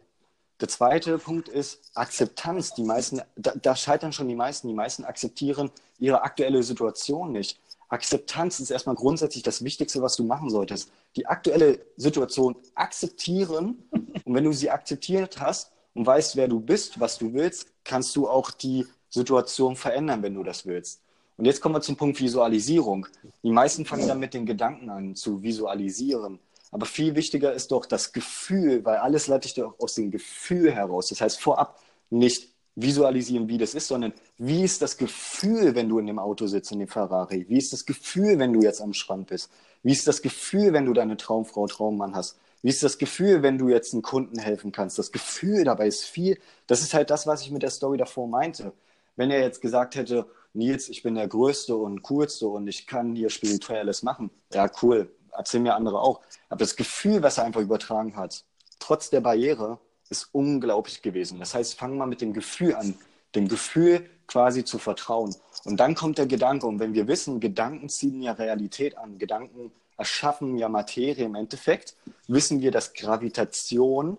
[0.62, 2.72] der zweite Punkt ist Akzeptanz.
[2.74, 4.68] Die meisten, da, da, scheitern schon die meisten.
[4.68, 7.58] Die meisten akzeptieren ihre aktuelle Situation nicht.
[7.88, 10.90] Akzeptanz ist erstmal grundsätzlich das Wichtigste, was du machen solltest.
[11.16, 13.82] Die aktuelle Situation akzeptieren.
[14.24, 18.14] Und wenn du sie akzeptiert hast und weißt, wer du bist, was du willst, kannst
[18.14, 21.00] du auch die Situation verändern, wenn du das willst.
[21.36, 23.08] Und jetzt kommen wir zum Punkt Visualisierung.
[23.42, 26.38] Die meisten fangen dann mit den Gedanken an zu visualisieren.
[26.72, 30.72] Aber viel wichtiger ist doch das Gefühl, weil alles leite ich doch aus dem Gefühl
[30.72, 31.10] heraus.
[31.10, 35.98] Das heißt, vorab nicht visualisieren, wie das ist, sondern wie ist das Gefühl, wenn du
[35.98, 37.44] in dem Auto sitzt, in dem Ferrari?
[37.50, 39.50] Wie ist das Gefühl, wenn du jetzt am Strand bist?
[39.82, 42.38] Wie ist das Gefühl, wenn du deine Traumfrau, Traummann hast?
[42.62, 44.98] Wie ist das Gefühl, wenn du jetzt einem Kunden helfen kannst?
[44.98, 46.38] Das Gefühl dabei ist viel.
[46.66, 48.72] Das ist halt das, was ich mit der Story davor meinte.
[49.16, 53.14] Wenn er jetzt gesagt hätte, Nils, ich bin der Größte und Coolste und ich kann
[53.14, 54.30] hier spirituelles machen.
[54.54, 56.20] Ja, cool erzählen mir andere auch.
[56.48, 58.44] Aber das Gefühl, was er einfach übertragen hat,
[58.78, 59.78] trotz der Barriere,
[60.10, 61.38] ist unglaublich gewesen.
[61.38, 62.94] Das heißt, fangen wir mit dem Gefühl an,
[63.34, 65.34] dem Gefühl quasi zu vertrauen.
[65.64, 66.66] Und dann kommt der Gedanke.
[66.66, 71.96] Und wenn wir wissen, Gedanken ziehen ja Realität an, Gedanken erschaffen ja Materie im Endeffekt,
[72.28, 74.18] wissen wir, dass Gravitation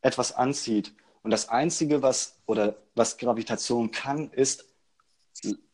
[0.00, 0.92] etwas anzieht.
[1.22, 4.64] Und das Einzige, was oder was Gravitation kann, ist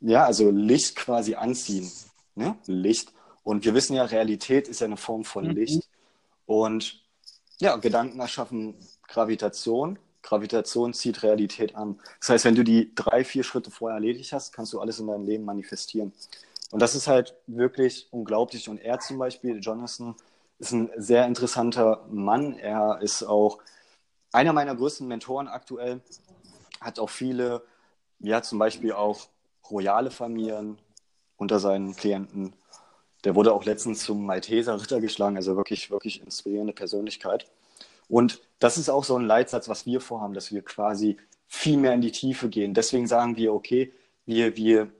[0.00, 1.90] ja, also Licht quasi anziehen.
[2.34, 2.56] Ne?
[2.66, 3.12] Licht.
[3.48, 5.52] Und wir wissen ja, Realität ist ja eine Form von mhm.
[5.52, 5.88] Licht.
[6.44, 7.02] Und
[7.60, 8.74] ja, Gedanken erschaffen
[9.06, 9.98] Gravitation.
[10.20, 11.98] Gravitation zieht Realität an.
[12.20, 15.06] Das heißt, wenn du die drei, vier Schritte vorher erledigt hast, kannst du alles in
[15.06, 16.12] deinem Leben manifestieren.
[16.72, 18.68] Und das ist halt wirklich unglaublich.
[18.68, 20.14] Und er zum Beispiel, Jonathan,
[20.58, 22.52] ist ein sehr interessanter Mann.
[22.52, 23.60] Er ist auch
[24.30, 26.02] einer meiner größten Mentoren aktuell,
[26.82, 27.62] hat auch viele,
[28.18, 29.28] ja, zum Beispiel auch
[29.70, 30.76] royale Familien
[31.38, 32.52] unter seinen Klienten
[33.28, 37.44] der wurde auch letztens zum Malteser Ritter geschlagen, also wirklich, wirklich inspirierende Persönlichkeit.
[38.08, 41.92] Und das ist auch so ein Leitsatz, was wir vorhaben, dass wir quasi viel mehr
[41.92, 42.72] in die Tiefe gehen.
[42.72, 43.92] Deswegen sagen wir, okay,
[44.24, 44.90] wir, wir,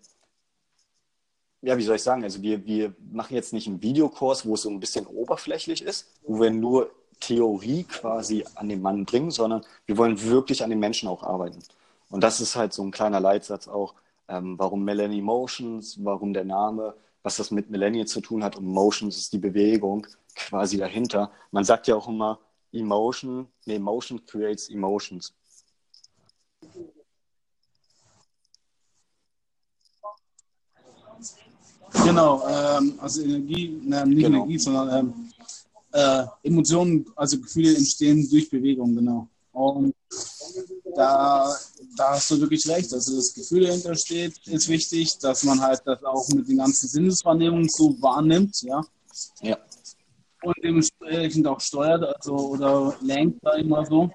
[1.62, 4.60] ja, wie soll ich sagen, also wir, wir machen jetzt nicht einen Videokurs, wo es
[4.60, 9.64] so ein bisschen oberflächlich ist, wo wir nur Theorie quasi an den Mann bringen, sondern
[9.86, 11.60] wir wollen wirklich an den Menschen auch arbeiten.
[12.10, 13.94] Und das ist halt so ein kleiner Leitsatz auch,
[14.28, 16.92] ähm, warum Melanie Motions, warum der Name,
[17.22, 18.56] was das mit Millennial zu tun hat.
[18.56, 21.32] Und Motions ist die Bewegung quasi dahinter.
[21.50, 22.38] Man sagt ja auch immer,
[22.72, 25.34] Emotion, nee, Motion creates emotions.
[32.04, 34.38] Genau, ähm, also Energie, na, nicht genau.
[34.38, 35.32] Energie, sondern ähm,
[35.92, 39.28] äh, Emotionen, also Gefühle entstehen durch Bewegung, genau.
[39.52, 39.94] Und
[40.94, 41.54] da,
[41.96, 42.92] da hast du wirklich recht.
[42.92, 46.88] Also das Gefühl dahinter steht, ist wichtig, dass man halt das auch mit den ganzen
[46.88, 48.82] Sinneswahrnehmungen so wahrnimmt, ja.
[49.40, 49.58] Ja.
[50.42, 54.10] Und dementsprechend auch steuert, also oder lenkt da immer so.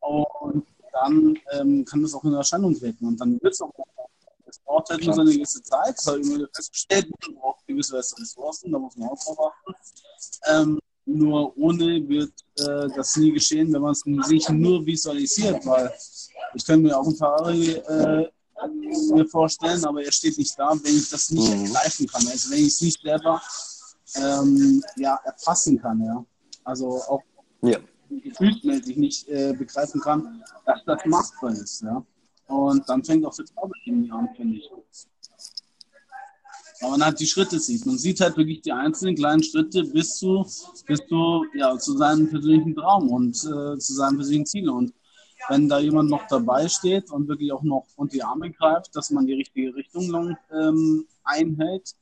[0.00, 3.06] Und dann ähm, kann das auch in Erscheinung treten.
[3.06, 3.72] Und dann wird es auch
[4.48, 7.66] es braucht halt nur so eine gewisse Zeit, das habe ich immer festgestellt, man braucht
[7.66, 9.74] gewisse Ressourcen, da muss man auch drauf achten.
[10.48, 15.92] Ähm, nur ohne wird äh, das nie geschehen, wenn man es sich nur visualisiert, weil
[16.54, 18.28] ich könnte mir auch ein Ferrari äh,
[19.12, 21.66] mir vorstellen, aber er steht nicht da, wenn ich das nicht mhm.
[21.66, 22.26] ergreifen kann.
[22.26, 23.40] Also wenn ich es nicht selber
[24.16, 26.24] ähm, ja, erfassen kann, ja.
[26.64, 27.22] Also auch
[27.62, 27.78] ja.
[28.10, 32.04] gefühlsmäßig nicht äh, begreifen kann, dass das machbar ist, ja.
[32.48, 34.70] Und dann fängt auch Zauber irgendwie an, finde ich.
[36.80, 37.86] Aber man halt die Schritte sieht.
[37.86, 40.46] Man sieht halt wirklich die einzelnen kleinen Schritte bis zu,
[40.86, 44.68] bis zu, ja, zu seinem persönlichen Traum und äh, zu seinem persönlichen Ziel.
[44.68, 44.92] Und
[45.48, 49.10] wenn da jemand noch dabei steht und wirklich auch noch unter die Arme greift, dass
[49.10, 51.94] man die richtige Richtung lang ähm, einhält,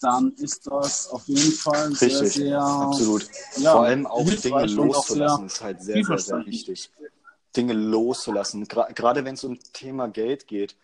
[0.00, 3.26] dann ist das auf jeden Fall Richtig, sehr, sehr absolut.
[3.56, 6.90] Ja, Vor allem auch Dinge loszulassen ist halt sehr, sehr, sehr wichtig.
[7.56, 8.66] Dinge loszulassen.
[8.66, 10.76] Gra gerade wenn es um Thema Geld geht,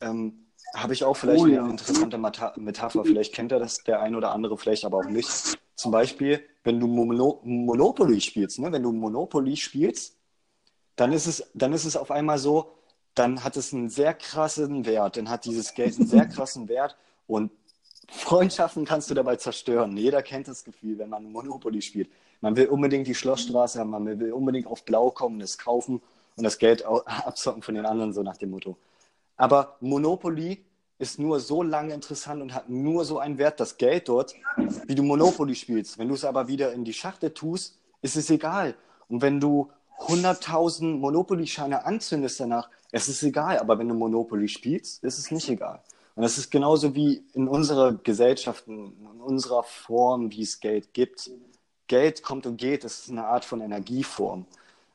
[0.00, 0.43] ähm,
[0.74, 1.66] habe ich auch vielleicht oh, eine ja.
[1.66, 3.04] interessante Metapher.
[3.04, 5.28] Vielleicht kennt er das der ein oder andere, vielleicht aber auch nicht.
[5.76, 8.72] Zum Beispiel, wenn du Mono Monopoly spielst, ne?
[8.72, 10.16] wenn du Monopoly spielst,
[10.96, 12.72] dann ist es, dann ist es auf einmal so,
[13.14, 16.96] dann hat es einen sehr krassen Wert, dann hat dieses Geld einen sehr krassen Wert
[17.26, 17.50] und
[18.08, 19.96] Freundschaften kannst du dabei zerstören.
[19.96, 22.08] Jeder kennt das Gefühl, wenn man Monopoly spielt.
[22.40, 26.02] Man will unbedingt die Schlossstraße haben, man will unbedingt auf Blau kommen, das kaufen
[26.36, 28.76] und das Geld abzocken von den anderen, so nach dem Motto.
[29.36, 30.64] Aber Monopoly
[30.98, 34.34] ist nur so lange interessant und hat nur so einen Wert, das Geld dort,
[34.86, 35.98] wie du Monopoly spielst.
[35.98, 38.74] Wenn du es aber wieder in die Schachtel tust, ist es egal.
[39.08, 39.70] Und wenn du
[40.00, 43.58] 100.000 Monopoly-Scheine anzündest danach, es ist egal.
[43.58, 45.82] Aber wenn du Monopoly spielst, ist es nicht egal.
[46.14, 51.30] Und das ist genauso wie in unserer Gesellschaft, in unserer Form, wie es Geld gibt.
[51.88, 54.46] Geld kommt und geht, das ist eine Art von Energieform.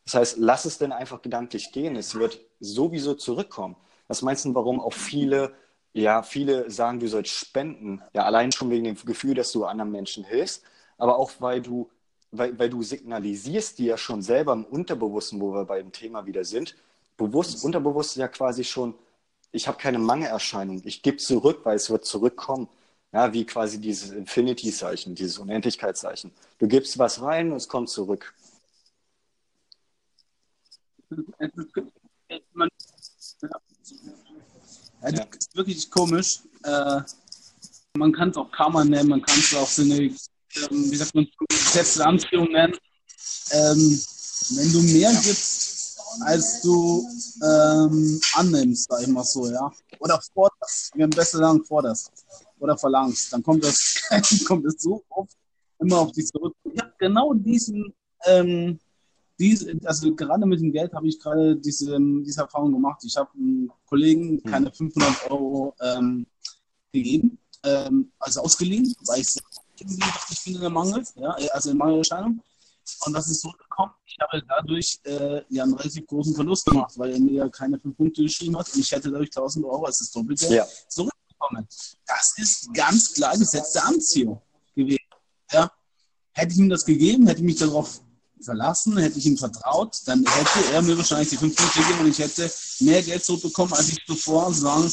[0.06, 1.96] Das heißt, lass es denn einfach gedanklich gehen.
[1.96, 3.76] Es wird sowieso zurückkommen.
[4.10, 5.54] Was meinst du, warum auch viele,
[5.94, 8.02] ja, viele sagen, du sollst spenden?
[8.14, 10.64] Ja, allein schon wegen dem Gefühl, dass du anderen Menschen hilfst,
[10.98, 11.90] aber auch weil du,
[12.32, 16.44] weil, weil du signalisierst dir ja schon selber im Unterbewussten, wo wir beim Thema wieder
[16.44, 16.76] sind,
[17.18, 18.96] bewusst, unterbewusst ja quasi schon,
[19.52, 20.82] ich habe keine Mangelerscheinung.
[20.86, 22.68] Ich gebe zurück, weil es wird zurückkommen.
[23.12, 26.32] Ja, wie quasi dieses Infinity-Zeichen, dieses Unendlichkeitszeichen.
[26.60, 28.34] Du gibst was rein und es kommt zurück.
[32.54, 32.70] Man,
[33.42, 33.50] ja,
[35.02, 36.40] das ist wirklich komisch.
[36.64, 37.02] Äh,
[37.98, 40.16] man kann es auch Karma nennen, man kann es auch so eine, ähm,
[40.92, 42.76] wie sagt man, Gesetz der Anziehung nennen.
[43.52, 44.02] Ähm,
[44.52, 47.08] wenn du mehr gibst, als du
[47.44, 49.72] ähm, annimmst, sag ich mal so, ja.
[50.00, 52.12] Oder forderst, wir haben besser sagen forderst
[52.60, 54.02] oder verlangst, dann kommt das,
[54.46, 55.36] kommt es so oft
[55.80, 56.56] immer auf dich zurück.
[56.64, 57.94] Ich habe genau diesen,
[58.26, 58.80] ähm,
[59.40, 63.02] diese, also gerade mit dem Geld habe ich gerade diese, diese Erfahrung gemacht.
[63.04, 64.52] Ich habe einem Kollegen hm.
[64.52, 66.28] keine 500 Euro ähm,
[66.92, 69.36] gegeben, ähm, also ausgeliehen, weil ich
[69.80, 72.42] irgendwie dachte, ich bin in der Mangel, ja, also in Mangelerscheinung.
[73.06, 73.92] Und das ist so gekommen.
[74.06, 77.96] Ich habe dadurch äh, ja einen relativ großen Verlust gemacht, weil er mir keine fünf
[77.96, 80.66] Punkte geschrieben hat und ich hätte dadurch 1000 Euro als das Doppelte ja.
[80.88, 81.68] zurückbekommen.
[82.08, 84.42] Das ist ganz klar Gesetz der Anziehung
[84.76, 84.98] gewesen.
[85.52, 85.72] Ja.
[86.34, 88.02] Hätte ich ihm das gegeben, hätte ich mich darauf
[88.44, 92.08] verlassen, hätte ich ihm vertraut, dann hätte er mir wahrscheinlich die fünf Punkte gegeben und
[92.08, 94.92] ich hätte mehr Geld zurückbekommen, als ich zuvor sagen,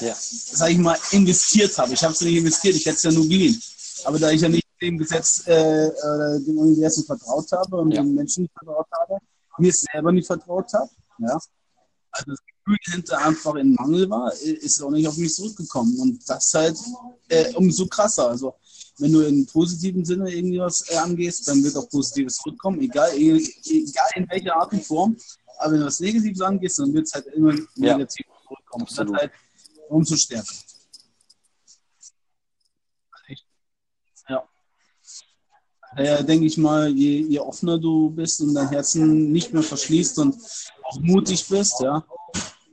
[0.00, 0.14] ja, ja.
[0.18, 1.92] sag ich mal, investiert habe.
[1.92, 3.60] Ich habe es nicht investiert, ich hätte es ja nur geliehen.
[4.04, 8.02] Aber da ich ja nicht dem Gesetz, äh, äh, dem Universum vertraut habe und ja.
[8.02, 9.18] den Menschen nicht vertraut habe,
[9.58, 11.38] mir selber nicht vertraut habe, ja,
[12.12, 15.98] also das Gefühl hinter einfach in Mangel war, ist auch nicht auf mich zurückgekommen.
[16.00, 16.76] Und das halt
[17.28, 18.28] äh, umso krasser.
[18.28, 18.54] Also
[18.98, 23.36] wenn du in positiven Sinne irgendwas äh, angehst, dann wird auch Positives zurückkommen, egal, e,
[23.66, 25.16] egal in welcher Art und Form.
[25.58, 27.96] Aber wenn du was Negatives angehst, dann wird es halt immer ja.
[27.96, 28.82] negativ zurückkommen.
[28.82, 29.14] Absolut.
[29.14, 29.32] Das halt
[29.88, 30.54] umso stärker.
[35.96, 40.18] Daher denke ich mal, je, je, offener du bist und dein Herzen nicht mehr verschließt
[40.20, 40.36] und
[40.84, 42.04] auch mutig bist, ja,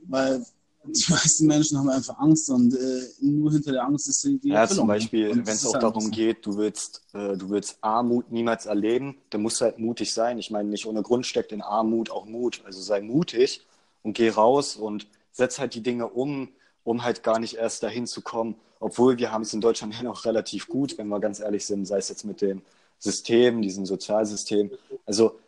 [0.06, 0.44] weil
[0.88, 4.62] die meisten Menschen haben einfach Angst und äh, nur hinter der Angst ist die, Ja,
[4.62, 4.82] Erfüllung.
[4.82, 8.66] zum Beispiel, wenn es auch halt darum geht, du willst, äh, du willst Armut niemals
[8.66, 10.38] erleben, dann musst du halt mutig sein.
[10.38, 12.62] Ich meine, nicht ohne Grund steckt in Armut auch Mut.
[12.64, 13.66] Also sei mutig
[14.02, 16.48] und geh raus und setz halt die Dinge um,
[16.84, 18.56] um halt gar nicht erst dahin zu kommen.
[18.80, 21.86] Obwohl wir haben es in Deutschland ja noch relativ gut, wenn wir ganz ehrlich sind,
[21.86, 22.62] sei es jetzt mit dem
[22.98, 24.70] System, diesem Sozialsystem.
[25.04, 25.38] Also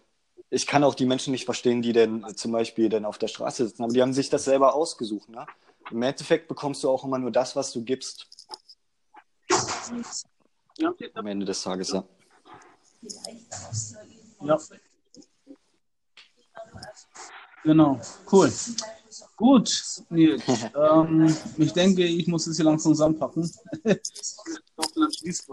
[0.51, 3.67] ich kann auch die Menschen nicht verstehen, die denn zum Beispiel dann auf der Straße
[3.67, 5.29] sitzen, aber die haben sich das selber ausgesucht.
[5.29, 5.47] Ne?
[5.91, 8.27] Im Endeffekt bekommst du auch immer nur das, was du gibst.
[10.79, 10.95] Ja.
[11.15, 12.05] Am Ende des Tages, ja.
[14.43, 14.59] Ja.
[17.65, 18.53] Genau, cool.
[19.37, 20.43] Gut, Nils.
[20.75, 23.51] ähm, ich denke, ich muss es hier langsam zusammenpacken.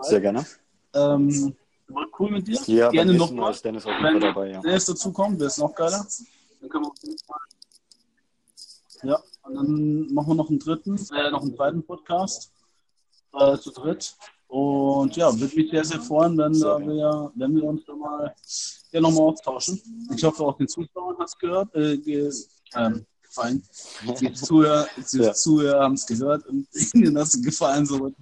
[0.01, 0.45] Sehr gerne.
[0.93, 1.55] Ähm,
[1.87, 2.59] war cool mit dir.
[2.65, 3.51] Ja, Gerne noch mal.
[3.51, 4.61] Ist Dennis jeden Fall dabei, ja.
[4.61, 6.05] Dennis dazu kommt, wäre es noch geiler.
[6.61, 7.39] Dann können wir auf jeden Fall.
[9.03, 12.51] Ja, und dann machen wir noch einen dritten, äh, noch einen zweiten Podcast
[13.33, 14.15] äh, zu dritt.
[14.47, 18.33] Und ja, würde mich sehr, sehr freuen, wenn, da wir, wenn wir uns da mal
[18.91, 19.81] ja, nochmal austauschen.
[20.15, 22.31] Ich hoffe, auch den Zuschauern hat es gehört, äh, ge,
[22.73, 23.63] äh, gefallen.
[24.19, 25.33] Die Zuhörer, die ja.
[25.33, 27.85] Zuhörer haben es gehört und ihnen hat es gefallen.
[27.85, 28.13] So.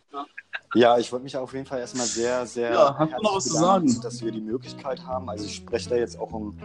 [0.76, 3.44] Ja, ich wollte mich auf jeden Fall erstmal sehr, sehr ja, hast du noch was
[3.44, 4.02] zu sagen?
[4.02, 5.30] dass wir die Möglichkeit haben.
[5.30, 6.58] Also ich spreche da jetzt auch um,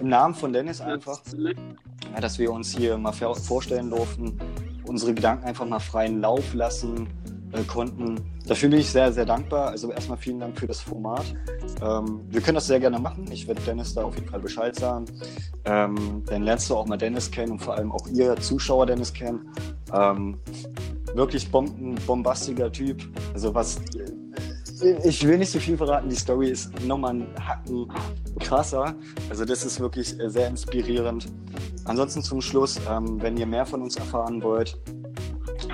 [0.00, 4.38] im Namen von Dennis einfach, ja, dass wir uns hier mal vorstellen durften,
[4.86, 7.06] unsere Gedanken einfach mal freien Lauf lassen
[7.66, 8.16] konnten.
[8.46, 9.68] Dafür bin ich sehr, sehr dankbar.
[9.68, 11.24] Also erstmal vielen Dank für das Format.
[11.82, 13.26] Ähm, wir können das sehr gerne machen.
[13.30, 15.06] Ich werde Dennis da auf jeden Fall Bescheid sagen.
[15.64, 19.12] Ähm, dann lernst du auch mal Dennis kennen und vor allem auch ihr Zuschauer Dennis
[19.12, 19.48] kennen.
[19.92, 20.38] Ähm,
[21.14, 23.02] wirklich bomben, bombastiger Typ.
[23.32, 23.80] Also was
[25.04, 27.90] ich will nicht so viel verraten, die Story ist nochmal ein Hacken
[28.38, 28.94] krasser.
[29.28, 31.26] Also das ist wirklich äh, sehr inspirierend.
[31.84, 34.78] Ansonsten zum Schluss, ähm, wenn ihr mehr von uns erfahren wollt,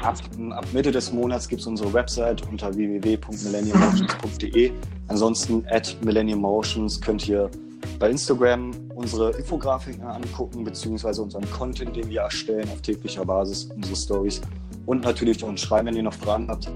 [0.04, 0.18] ab,
[0.50, 4.72] ab Mitte des Monats gibt es unsere Website unter www.millenniummotions.de.
[5.08, 7.50] Ansonsten at millenniummotions könnt ihr
[7.98, 13.96] bei Instagram unsere Infografiken angucken, beziehungsweise unseren Content, den wir erstellen auf täglicher Basis, unsere
[13.96, 14.40] Stories.
[14.86, 16.70] Und natürlich uns schreiben, wenn ihr noch Fragen habt.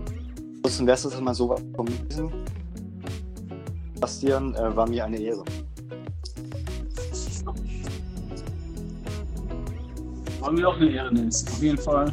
[0.57, 2.31] Ansonsten wäre es immer so von diesem.
[4.01, 5.43] Bastian, äh, war mir eine Ehre.
[10.41, 11.45] War mir auch eine Ehre, Nils.
[11.49, 12.13] Auf jeden Fall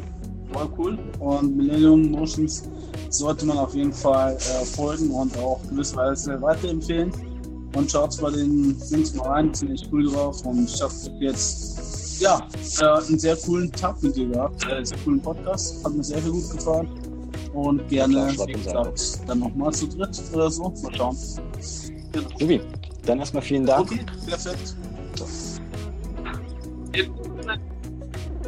[0.55, 0.97] voll cool.
[1.19, 2.63] Und Millennium Motions
[3.09, 7.11] sollte man auf jeden Fall äh, folgen und auch gewisserweise weiterempfehlen.
[7.75, 10.45] Und schaut bei den Dings mal rein, ziemlich cool drauf.
[10.45, 12.47] Und ich habe jetzt ja,
[12.79, 15.83] äh, einen sehr coolen Tag mit dir gehabt, äh, sehr coolen Podcast.
[15.83, 16.87] Hat mir sehr, sehr gut gefallen.
[17.53, 20.73] Und gerne, wie gesagt, dann nochmal zu dritt oder so.
[20.83, 21.17] Mal schauen.
[22.11, 22.29] Genau.
[22.39, 22.61] Subi,
[23.05, 23.91] dann erstmal vielen Dank.
[23.91, 24.75] Okay, perfekt.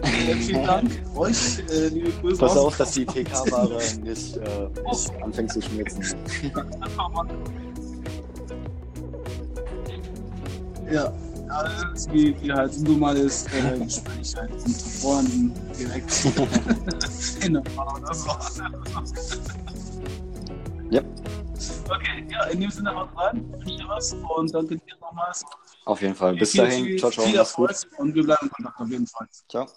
[0.07, 2.39] Vielen Dank euch, äh, liebe Grüße.
[2.39, 6.03] Pass auf, dass die TK-Ware nicht, äh, nicht anfängt zu schmelzen.
[10.91, 11.13] ja,
[11.49, 16.25] alles wie, wie halt mal ist, äh, Gespräch halt mit Freunden direkt
[17.45, 18.29] in der Bar oder so.
[20.89, 21.01] ja.
[21.89, 25.43] Okay, ja, in dem Sinne haut rein, wünsche dir was und danke dir nochmals.
[25.85, 26.35] Auf jeden Fall.
[26.35, 26.85] Bis viel, dahin.
[26.85, 27.25] Viel, ciao, ciao.
[27.25, 29.27] Viel Erfolg und wir bleiben in Kontakt auf jeden Fall.
[29.47, 29.67] Ciao.